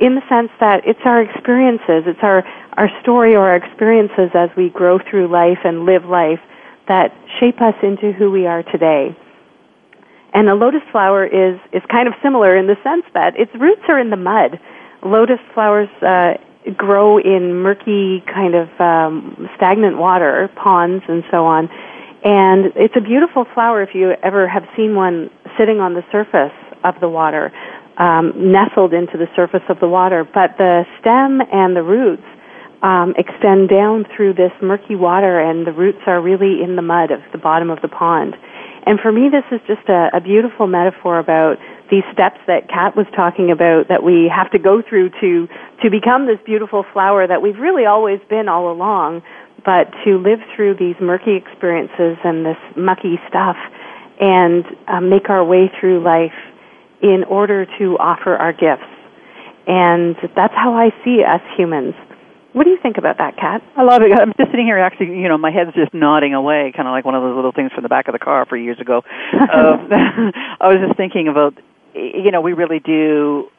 [0.00, 2.46] in the sense that it's our experiences, it's our,
[2.78, 6.38] our story or our experiences as we grow through life and live life
[6.86, 9.16] that shape us into who we are today.
[10.32, 13.82] And a lotus flower is, is kind of similar in the sense that its roots
[13.88, 14.60] are in the mud.
[15.04, 16.34] Lotus flowers uh,
[16.76, 21.68] grow in murky, kind of um, stagnant water, ponds, and so on.
[22.22, 26.54] And it's a beautiful flower if you ever have seen one sitting on the surface
[26.84, 27.50] of the water
[27.96, 32.22] um, nestled into the surface of the water, but the stem and the roots
[32.82, 37.10] um, extend down through this murky water, and the roots are really in the mud
[37.10, 38.36] of the bottom of the pond.
[38.86, 41.58] And for me, this is just a, a beautiful metaphor about
[41.90, 45.48] these steps that Kat was talking about that we have to go through to
[45.82, 49.22] to become this beautiful flower that we've really always been all along,
[49.64, 53.56] but to live through these murky experiences and this mucky stuff
[54.20, 56.36] and uh, make our way through life
[57.02, 58.88] in order to offer our gifts.
[59.66, 61.94] And that's how I see us humans.
[62.52, 63.62] What do you think about that, Kat?
[63.76, 64.10] I love it.
[64.12, 67.04] I'm just sitting here, actually, you know, my head's just nodding away, kind of like
[67.04, 69.02] one of those little things from the back of the car for years ago.
[69.32, 69.88] um,
[70.60, 71.54] I was just thinking about,
[71.94, 73.50] you know, we really do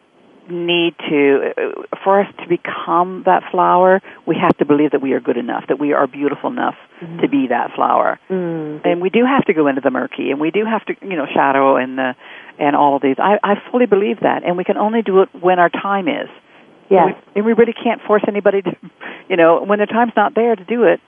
[0.50, 5.14] need to, uh, for us to become that flower, we have to believe that we
[5.14, 7.22] are good enough, that we are beautiful enough mm.
[7.22, 8.20] to be that flower.
[8.30, 8.82] Mm.
[8.84, 11.16] And we do have to go into the murky, and we do have to, you
[11.16, 12.16] know, shadow and the
[12.58, 13.16] and all of these.
[13.20, 16.30] I, I fully believe that, and we can only do it when our time is.
[16.90, 17.14] Yeah.
[17.36, 18.76] And we, really can't force anybody to,
[19.30, 21.00] you know, when the time's not there to do it,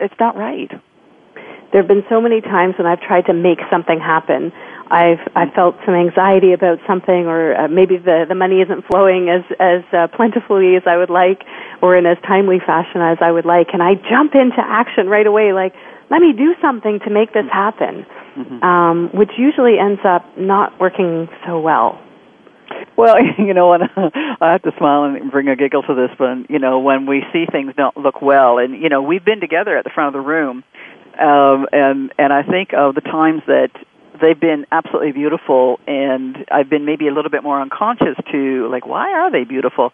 [0.00, 0.70] it's not right.
[1.72, 4.52] There have been so many times when I've tried to make something happen.
[4.88, 9.28] I've I felt some anxiety about something, or uh, maybe the the money isn't flowing
[9.28, 11.42] as as uh, plentifully as I would like,
[11.82, 15.26] or in as timely fashion as I would like, and I jump into action right
[15.26, 15.74] away, like
[16.08, 18.06] let me do something to make this happen
[18.36, 18.62] mm-hmm.
[18.62, 22.00] um, which usually ends up not working so well.
[22.96, 23.82] Well, you know, and
[24.40, 26.46] I have to smile and bring a giggle to this one.
[26.48, 29.76] You know, when we see things don't look well, and you know, we've been together
[29.76, 30.64] at the front of the room,
[31.20, 33.68] um, and and I think of the times that
[34.20, 38.86] they've been absolutely beautiful, and I've been maybe a little bit more unconscious to like,
[38.86, 39.92] why are they beautiful?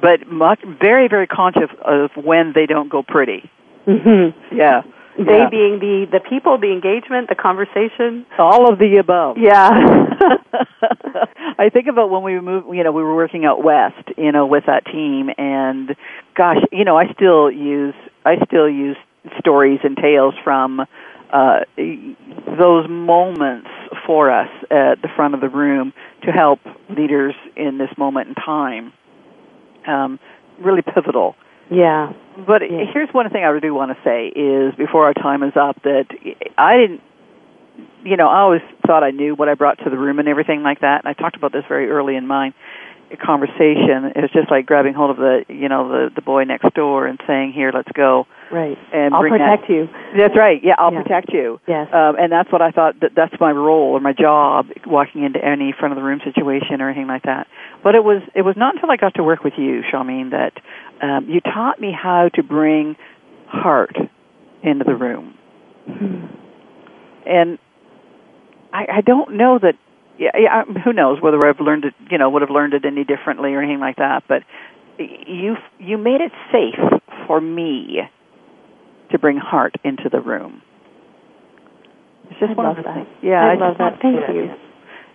[0.00, 3.48] But much, very, very conscious of when they don't go pretty.
[3.86, 4.56] Mm-hmm.
[4.56, 4.82] Yeah.
[5.18, 5.48] They yeah.
[5.50, 9.38] being the the people, the engagement, the conversation, all of the above.
[9.38, 9.70] Yeah.
[11.58, 14.46] I think about when we moved, you know, we were working out west, you know,
[14.46, 15.96] with that team and
[16.36, 17.94] gosh, you know, I still use
[18.24, 18.96] I still use
[19.38, 23.68] stories and tales from uh those moments
[24.06, 25.92] for us at the front of the room
[26.22, 28.92] to help leaders in this moment in time.
[29.86, 30.18] Um
[30.58, 31.36] really pivotal
[31.70, 32.12] yeah.
[32.46, 32.84] But yeah.
[32.92, 36.06] here's one thing I do want to say is before our time is up that
[36.58, 37.00] I didn't
[38.04, 40.62] you know, I always thought I knew what I brought to the room and everything
[40.62, 41.04] like that.
[41.04, 42.54] And I talked about this very early in my
[43.22, 44.10] conversation.
[44.16, 47.06] It was just like grabbing hold of the, you know, the the boy next door
[47.06, 48.76] and saying, "Here, let's go." Right.
[48.92, 49.72] And I'll bring protect that.
[49.72, 49.88] you.
[50.16, 50.60] That's right.
[50.62, 51.02] Yeah, I'll yeah.
[51.02, 51.60] protect you.
[51.66, 51.88] Yes.
[51.92, 52.98] Um, and that's what I thought.
[53.00, 56.80] That that's my role or my job, walking into any front of the room situation
[56.80, 57.46] or anything like that.
[57.84, 60.52] But it was it was not until I got to work with you, Shahmeen, that
[61.02, 62.96] um, you taught me how to bring
[63.46, 63.96] heart
[64.62, 65.34] into the room.
[65.86, 66.26] Hmm.
[67.26, 67.58] And
[68.72, 69.74] I, I don't know that.
[70.18, 73.04] Yeah, yeah, who knows whether I've learned it, you know, would have learned it any
[73.04, 74.24] differently or anything like that.
[74.26, 74.44] But
[74.98, 77.98] you you made it safe for me
[79.10, 80.62] to bring heart into the room.
[82.30, 82.94] It's just I one love of that.
[82.94, 83.08] things.
[83.22, 83.92] Yeah, I, I love that.
[83.92, 84.50] wanted Thank you.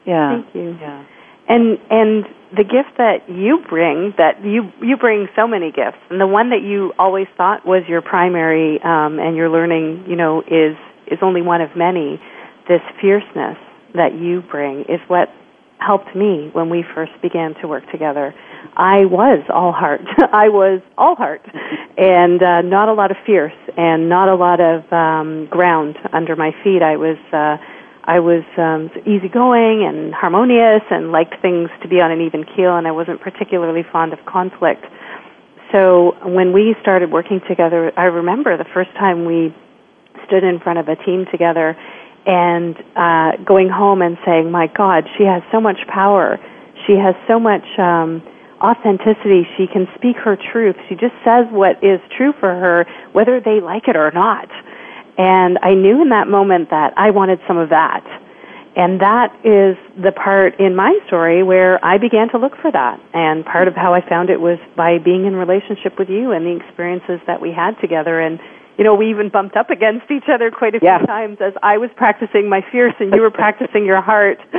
[0.06, 0.42] Yeah.
[0.42, 0.78] Thank you.
[0.80, 1.06] Yeah.
[1.50, 2.26] And and
[2.56, 6.50] the gift that you bring, that you you bring so many gifts, and the one
[6.50, 10.76] that you always thought was your primary, um, and you're learning, you know, is
[11.08, 12.22] is only one of many.
[12.68, 13.58] This fierceness
[13.96, 15.30] that you bring is what
[15.80, 18.34] helped me when we first began to work together.
[18.78, 20.02] I was all heart.
[20.32, 21.42] I was all heart,
[21.98, 26.36] and uh, not a lot of fierce, and not a lot of um, ground under
[26.36, 26.82] my feet.
[26.82, 27.18] I was.
[27.32, 27.58] Uh,
[28.04, 32.76] I was um, easygoing and harmonious and liked things to be on an even keel,
[32.76, 34.86] and I wasn't particularly fond of conflict.
[35.72, 39.54] So when we started working together, I remember the first time we
[40.26, 41.78] stood in front of a team together
[42.26, 46.40] and uh, going home and saying, "My God, she has so much power.
[46.88, 48.22] She has so much um,
[48.60, 49.48] authenticity.
[49.58, 50.76] She can speak her truth.
[50.90, 54.50] She just says what is true for her, whether they like it or not."
[55.18, 58.04] And I knew in that moment that I wanted some of that.
[58.76, 63.02] And that is the part in my story where I began to look for that.
[63.14, 66.46] And part of how I found it was by being in relationship with you and
[66.46, 68.22] the experiences that we had together.
[68.22, 68.40] And,
[68.78, 71.78] you know, we even bumped up against each other quite a few times as I
[71.78, 74.40] was practicing my fierce and you were practicing your heart.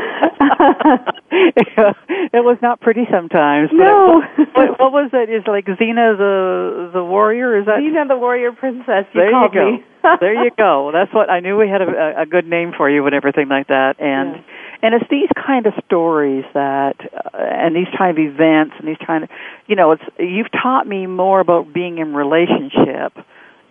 [1.33, 3.71] it was not pretty sometimes.
[3.71, 4.23] But No.
[4.39, 5.31] It, what, what was it?
[5.31, 7.59] Is like Xena the the warrior?
[7.59, 9.73] Is that Xena the warrior princess, you there you called go.
[9.73, 9.85] me.
[10.21, 10.91] there you go.
[10.93, 11.57] That's what I knew.
[11.57, 13.97] We had a, a good name for you and everything like that.
[14.01, 14.43] And Yeah.
[14.83, 18.99] and it's these kind of stories that, uh, and these kind of events, and these
[19.07, 19.31] kind of,
[19.67, 23.13] you know, it's you've taught me more about being in relationship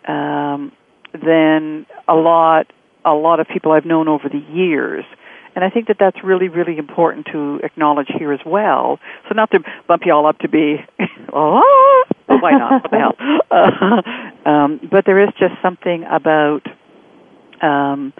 [0.07, 0.71] um,
[1.13, 2.67] than a lot
[3.03, 5.03] a lot of people I've known over the years.
[5.53, 8.99] And I think that that's really, really important to acknowledge here as well.
[9.27, 10.77] So not to bump you all up to be,
[11.33, 12.83] oh, why not?
[12.83, 13.15] What the hell?
[13.51, 16.61] Uh, um, but there is just something about
[17.61, 18.13] um,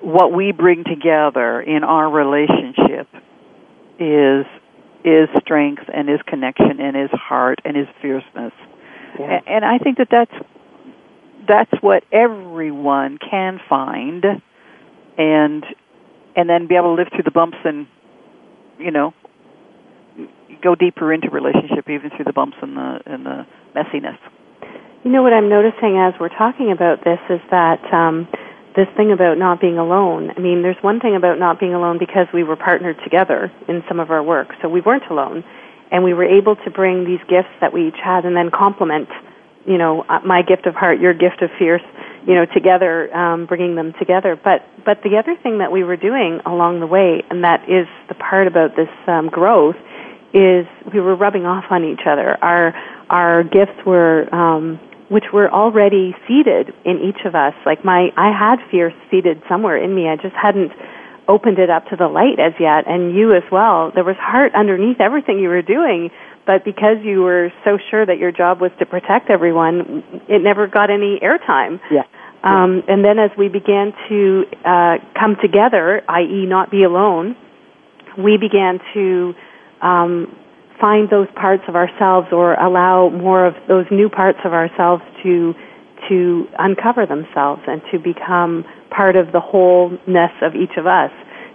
[0.00, 3.06] what we bring together in our relationship
[4.00, 4.44] is
[5.04, 8.52] is strength and is connection and is heart and is fierceness.
[9.20, 9.38] Yeah.
[9.46, 10.32] A- And I think that that's
[11.46, 14.24] that's what everyone can find
[15.18, 15.64] and
[16.34, 17.86] and then be able to live through the bumps and
[18.78, 19.12] you know
[20.62, 24.18] go deeper into relationship even through the bumps and the and the messiness.
[25.04, 28.28] You know what I'm noticing as we're talking about this is that um,
[28.76, 30.30] this thing about not being alone.
[30.36, 33.82] I mean, there's one thing about not being alone because we were partnered together in
[33.88, 35.44] some of our work, so we weren't alone,
[35.90, 39.08] and we were able to bring these gifts that we each had and then complement.
[39.66, 41.82] You know, uh, my gift of heart, your gift of fierce.
[42.24, 44.38] You know, together, um, bringing them together.
[44.38, 47.88] But but the other thing that we were doing along the way, and that is
[48.08, 49.74] the part about this um, growth,
[50.32, 52.38] is we were rubbing off on each other.
[52.40, 52.74] Our
[53.10, 54.78] our gifts were um,
[55.10, 57.52] which were already seated in each of us.
[57.66, 60.08] Like my I had fear seated somewhere in me.
[60.08, 60.72] I just hadn't
[61.28, 63.92] opened it up to the light as yet and you as well.
[63.94, 66.10] There was heart underneath everything you were doing,
[66.46, 70.66] but because you were so sure that your job was to protect everyone, it never
[70.66, 71.80] got any airtime.
[71.90, 72.02] Yeah.
[72.42, 77.36] Um, and then as we began to uh, come together, i.e., not be alone,
[78.18, 79.34] we began to
[79.80, 80.36] um,
[80.80, 85.54] find those parts of ourselves or allow more of those new parts of ourselves to
[86.08, 91.12] to uncover themselves and to become part of the wholeness of each of us.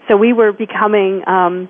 [0.08, 1.68] So we were becoming um,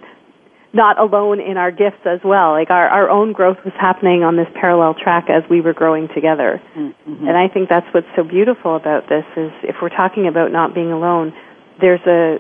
[0.74, 2.52] not alone in our gifts as well.
[2.52, 6.08] Like our, our own growth was happening on this parallel track as we were growing
[6.14, 6.62] together.
[6.76, 7.28] Mm-hmm.
[7.28, 10.76] And I think that's what's so beautiful about this is if we're talking about not
[10.76, 11.34] being alone,
[11.80, 12.40] there's a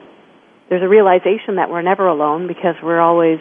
[0.70, 3.40] there's a realization that we're never alone because we're always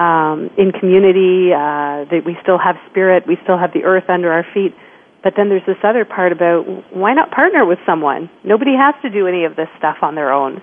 [0.00, 1.52] um, in community.
[1.54, 4.74] Uh, that we still have spirit, we still have the earth under our feet.
[5.22, 6.64] But then there's this other part about
[6.96, 8.30] why not partner with someone?
[8.42, 10.62] Nobody has to do any of this stuff on their own,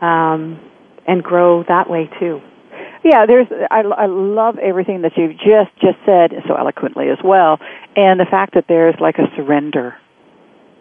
[0.00, 0.58] um,
[1.06, 2.40] and grow that way too.
[3.04, 3.46] Yeah, there's.
[3.70, 7.58] I, I love everything that you've just just said so eloquently as well,
[7.96, 9.96] and the fact that there's like a surrender.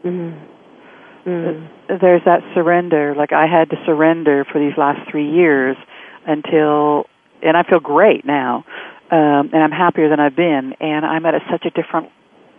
[0.05, 1.29] Mm-hmm.
[1.29, 1.69] Mm.
[1.87, 3.13] There's that surrender.
[3.15, 5.77] Like I had to surrender for these last three years
[6.25, 7.05] until,
[7.43, 8.65] and I feel great now,
[9.11, 12.09] um, and I'm happier than I've been, and I'm at a, such a different,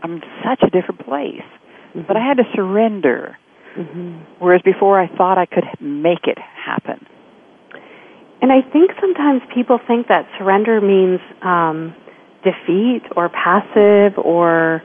[0.03, 1.43] I'm in such a different place.
[1.91, 2.03] Mm-hmm.
[2.07, 3.37] But I had to surrender,
[3.77, 4.35] Mm-hmm.
[4.39, 7.07] whereas before I thought I could make it happen.
[8.43, 11.95] And I think sometimes people think that surrender means um,
[12.43, 14.83] defeat or passive or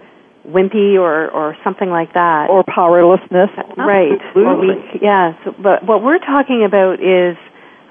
[0.48, 2.50] wimpy or or something like that.
[2.50, 3.50] Or powerlessness.
[3.76, 4.22] Right.
[4.36, 5.02] Or weak.
[5.02, 7.36] Yeah so, but what we're talking about is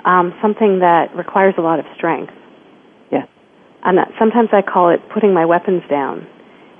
[0.04, 2.32] um, something that requires a lot of strength.
[3.10, 3.26] Yeah.
[3.82, 6.26] And that, sometimes i call it putting my weapons down.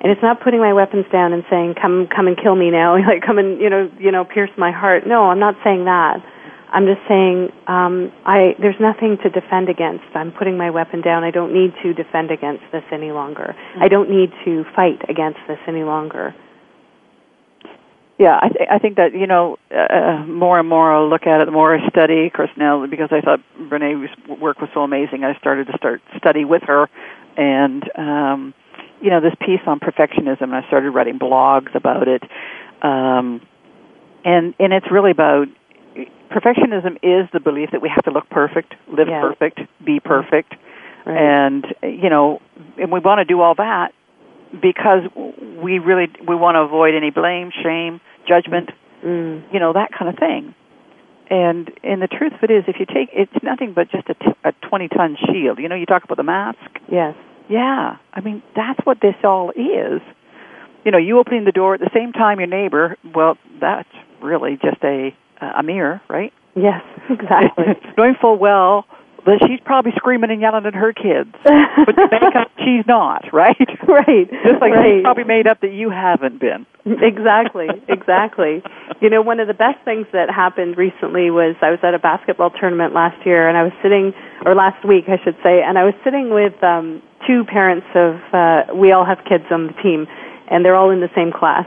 [0.01, 2.95] And it's not putting my weapons down and saying come come and kill me now
[3.09, 5.09] like come and you know you know pierce my heart.
[5.09, 6.23] No i'm not saying that
[6.73, 10.05] I'm just saying um, I there's nothing to defend against.
[10.15, 11.25] I'm putting my weapon down.
[11.25, 13.55] I don't need to defend against this any longer.
[13.55, 13.83] Mm-hmm.
[13.83, 16.35] I don't need to fight against this any longer.
[18.19, 21.41] Yeah, I, th- I think that you know uh, more and more I'll look at
[21.41, 22.27] it, the more I study.
[22.27, 24.09] Of course, now because I thought Brene's
[24.41, 26.89] work was so amazing, I started to start study with her,
[27.37, 28.55] and um,
[29.03, 30.53] you know this piece on perfectionism.
[30.53, 32.23] I started writing blogs about it,
[32.83, 33.43] um,
[34.25, 35.49] and and it's really about
[36.31, 40.55] perfectionism is the belief that we have to look perfect, live perfect, be perfect,
[41.05, 41.17] right.
[41.17, 42.41] and you know,
[42.79, 43.93] and we want to do all that
[44.53, 45.03] because
[45.63, 48.71] we really we want to avoid any blame, shame, judgment,
[49.05, 49.43] mm.
[49.53, 50.55] you know, that kind of thing.
[51.29, 54.15] And and the truth of it is, if you take it's nothing but just a,
[54.15, 55.59] t- a twenty ton shield.
[55.59, 56.59] You know, you talk about the mask.
[56.91, 57.17] Yes.
[57.49, 57.97] Yeah.
[58.13, 60.01] I mean, that's what this all is.
[60.85, 62.97] You know, you opening the door at the same time your neighbor.
[63.15, 63.89] Well, that's
[64.23, 66.33] really just a a mirror, right?
[66.55, 67.65] Yes, exactly.
[67.99, 68.87] Knowing full well
[69.27, 73.27] that she's probably screaming and yelling at her kids, but to make up she's not,
[73.33, 73.59] right?
[73.83, 74.31] Right.
[74.31, 74.87] Just like right.
[74.87, 76.65] she's probably made up that you haven't been.
[76.87, 78.63] Exactly, exactly.
[79.03, 81.99] you know, one of the best things that happened recently was I was at a
[81.99, 84.15] basketball tournament last year, and I was sitting,
[84.47, 88.23] or last week, I should say, and I was sitting with um, two parents of.
[88.33, 90.07] Uh, we all have kids on the team,
[90.49, 91.67] and they're all in the same class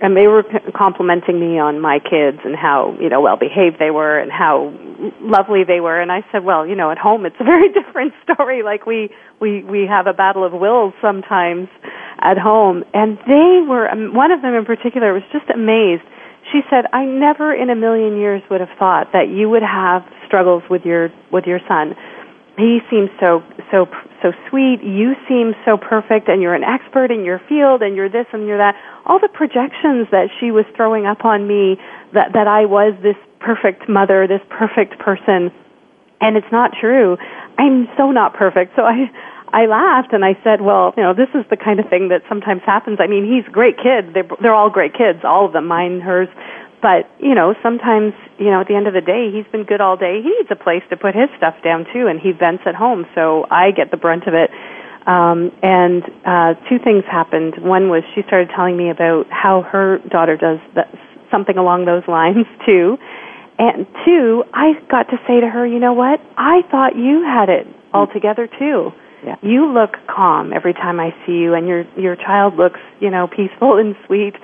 [0.00, 0.44] and they were
[0.76, 4.72] complimenting me on my kids and how you know well behaved they were and how
[5.20, 6.00] lovely they were.
[6.00, 8.62] And i said well you know at home it's a very different story.
[8.62, 11.68] Like we we we have a battle of wills sometimes
[12.20, 12.84] at home.
[12.94, 16.02] And they were um, one of them in particular was just amazed.
[16.52, 20.02] She said i never in a million years would have thought that you would have
[20.26, 21.94] struggles with your with your son.
[22.56, 23.86] He seems so so
[24.26, 24.82] so sweet.
[24.82, 28.46] You seem so perfect and you're an expert in your field and you're this and
[28.46, 28.74] you're that.
[29.04, 31.78] All the projections that she was throwing up on me
[32.12, 35.52] that that I was this perfect mother this perfect person
[36.20, 37.16] and it's not true.
[37.58, 38.74] I'm so not perfect.
[38.76, 39.10] So i
[39.52, 42.22] I laughed and I said, "Well, you know, this is the kind of thing that
[42.28, 42.98] sometimes happens.
[43.00, 44.12] I mean, he's a great kid.
[44.12, 46.28] They're they're all great kids, all of them, mine, hers,
[46.82, 49.80] but, you know, sometimes, you know, at the end of the day, he's been good
[49.80, 50.20] all day.
[50.22, 53.06] He needs a place to put his stuff down too, and he vents at home,
[53.14, 54.50] so I get the brunt of it.
[55.06, 57.54] Um, and uh, two things happened.
[57.62, 60.92] One was she started telling me about how her daughter does that,
[61.30, 62.98] something along those lines too.
[63.58, 66.20] And two, I got to say to her, you know what?
[66.36, 68.92] I thought you had it all together too.
[69.24, 69.36] Yeah.
[69.42, 73.26] You look calm every time I see you, and your your child looks, you know,
[73.26, 74.34] peaceful and sweet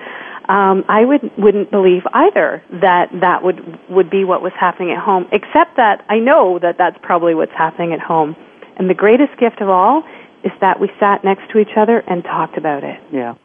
[0.49, 4.99] um, I would wouldn't believe either that that would would be what was happening at
[4.99, 5.27] home.
[5.31, 8.35] Except that I know that that's probably what's happening at home.
[8.75, 10.03] And the greatest gift of all
[10.43, 12.99] is that we sat next to each other and talked about it.
[13.11, 13.35] Yeah.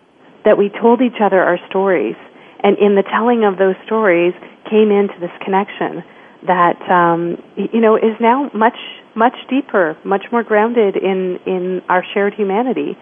[0.44, 2.16] That we told each other our stories,
[2.60, 4.34] and in the telling of those stories
[4.68, 6.02] came into this connection
[6.46, 8.78] that um, you know is now much
[9.14, 12.96] much deeper, much more grounded in in our shared humanity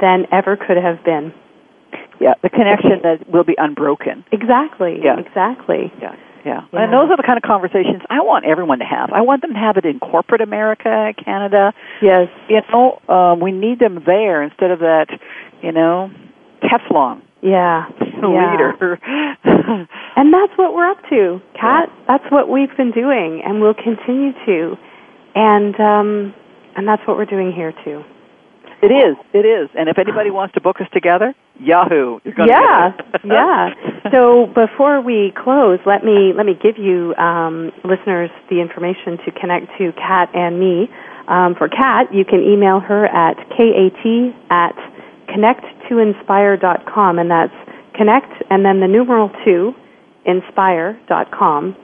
[0.00, 1.32] than ever could have been.
[2.20, 4.24] Yeah, the connection that will be unbroken.
[4.30, 4.98] Exactly.
[5.02, 5.18] Yeah.
[5.18, 5.92] Exactly.
[6.00, 6.14] Yeah.
[6.44, 6.60] Yeah.
[6.72, 6.80] Yeah.
[6.84, 9.10] And those are the kind of conversations I want everyone to have.
[9.12, 11.72] I want them to have it in corporate America, Canada.
[12.00, 12.28] Yes.
[12.48, 15.08] You know, um, we need them there instead of that,
[15.62, 16.10] you know,
[16.62, 17.88] Teflon Yeah.
[18.00, 18.50] yeah.
[18.52, 18.98] leader.
[20.16, 21.88] And that's what we're up to, Kat.
[22.08, 24.76] That's what we've been doing, and we'll continue to.
[25.34, 26.34] And um,
[26.76, 28.02] and that's what we're doing here too.
[28.82, 29.16] it is.
[29.32, 29.68] It is.
[29.78, 32.20] And if anybody wants to book us together, Yahoo.
[32.24, 32.92] Yeah,
[33.24, 33.70] yeah.
[34.10, 39.30] So before we close, let me let me give you um, listeners the information to
[39.32, 40.88] connect to Kat and me.
[41.28, 43.94] Um, for Kat, you can email her at kat
[44.50, 44.74] at
[45.28, 47.54] connecttoinspire.com, and that's
[47.94, 49.74] connect and then the numeral two
[50.24, 51.76] inspire.com.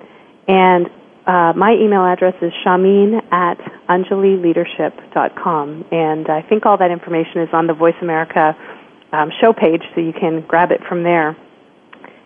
[0.49, 0.87] And
[1.27, 3.59] uh, my email address is shahmeen at
[3.89, 5.85] anjalileadership.com.
[5.91, 8.55] And I think all that information is on the Voice America
[9.13, 11.37] um, show page, so you can grab it from there.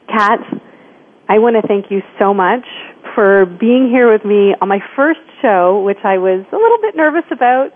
[0.09, 0.41] Kat,
[1.29, 2.67] I want to thank you so much
[3.15, 6.97] for being here with me on my first show, which I was a little bit
[6.97, 7.71] nervous about,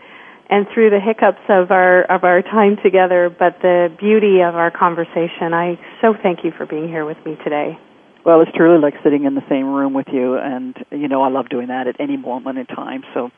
[0.51, 4.71] and through the hiccups of our of our time together, but the beauty of our
[4.71, 5.55] conversation.
[5.55, 7.79] I so thank you for being here with me today.
[8.25, 11.29] Well, it's truly like sitting in the same room with you, and you know I
[11.29, 13.05] love doing that at any moment in time.
[13.15, 13.31] So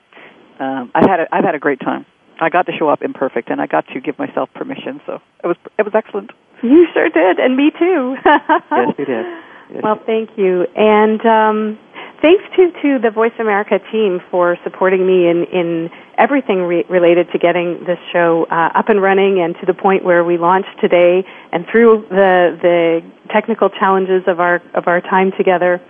[0.58, 2.06] um, I've had a, I've had a great time.
[2.40, 5.00] I got to show up imperfect, and I got to give myself permission.
[5.06, 6.30] So it was it was excellent.
[6.62, 8.16] You sure did, and me too.
[8.26, 9.26] yes, we did.
[9.72, 9.82] Yes.
[9.82, 11.78] Well, thank you, and um,
[12.22, 17.30] thanks to to the Voice America team for supporting me in in everything re- related
[17.32, 20.80] to getting this show uh, up and running, and to the point where we launched
[20.80, 25.80] today, and through the the technical challenges of our of our time together.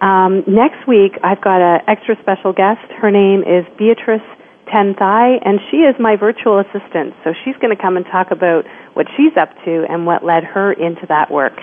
[0.00, 2.84] Um, next week, I've got an extra special guest.
[3.00, 4.20] Her name is Beatrice
[4.66, 7.14] Tenthai, and she is my virtual assistant.
[7.24, 8.64] So she's going to come and talk about
[8.94, 11.54] what she's up to and what led her into that work.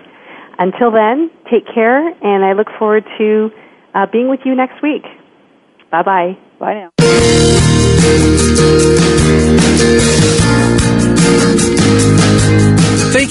[0.59, 3.49] Until then, take care, and I look forward to
[3.93, 5.03] uh, being with you next week.
[5.91, 6.37] Bye bye.
[6.59, 6.89] Bye now.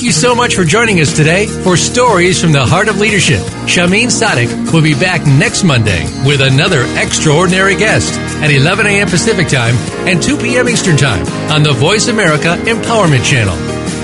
[0.02, 3.38] Thank you so much for joining us today for Stories from the Heart of Leadership.
[3.70, 9.06] Shahmeen Sadiq will be back next Monday with another extraordinary guest at 11 a.m.
[9.06, 9.76] Pacific Time
[10.08, 10.68] and 2 p.m.
[10.68, 13.54] Eastern Time on the Voice America Empowerment Channel.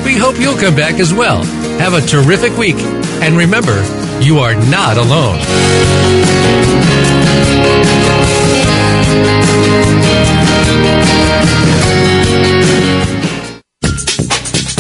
[0.04, 1.42] We hope you'll come back as well.
[1.80, 2.76] Have a terrific week.
[3.20, 3.82] And remember,
[4.22, 6.67] you are not alone.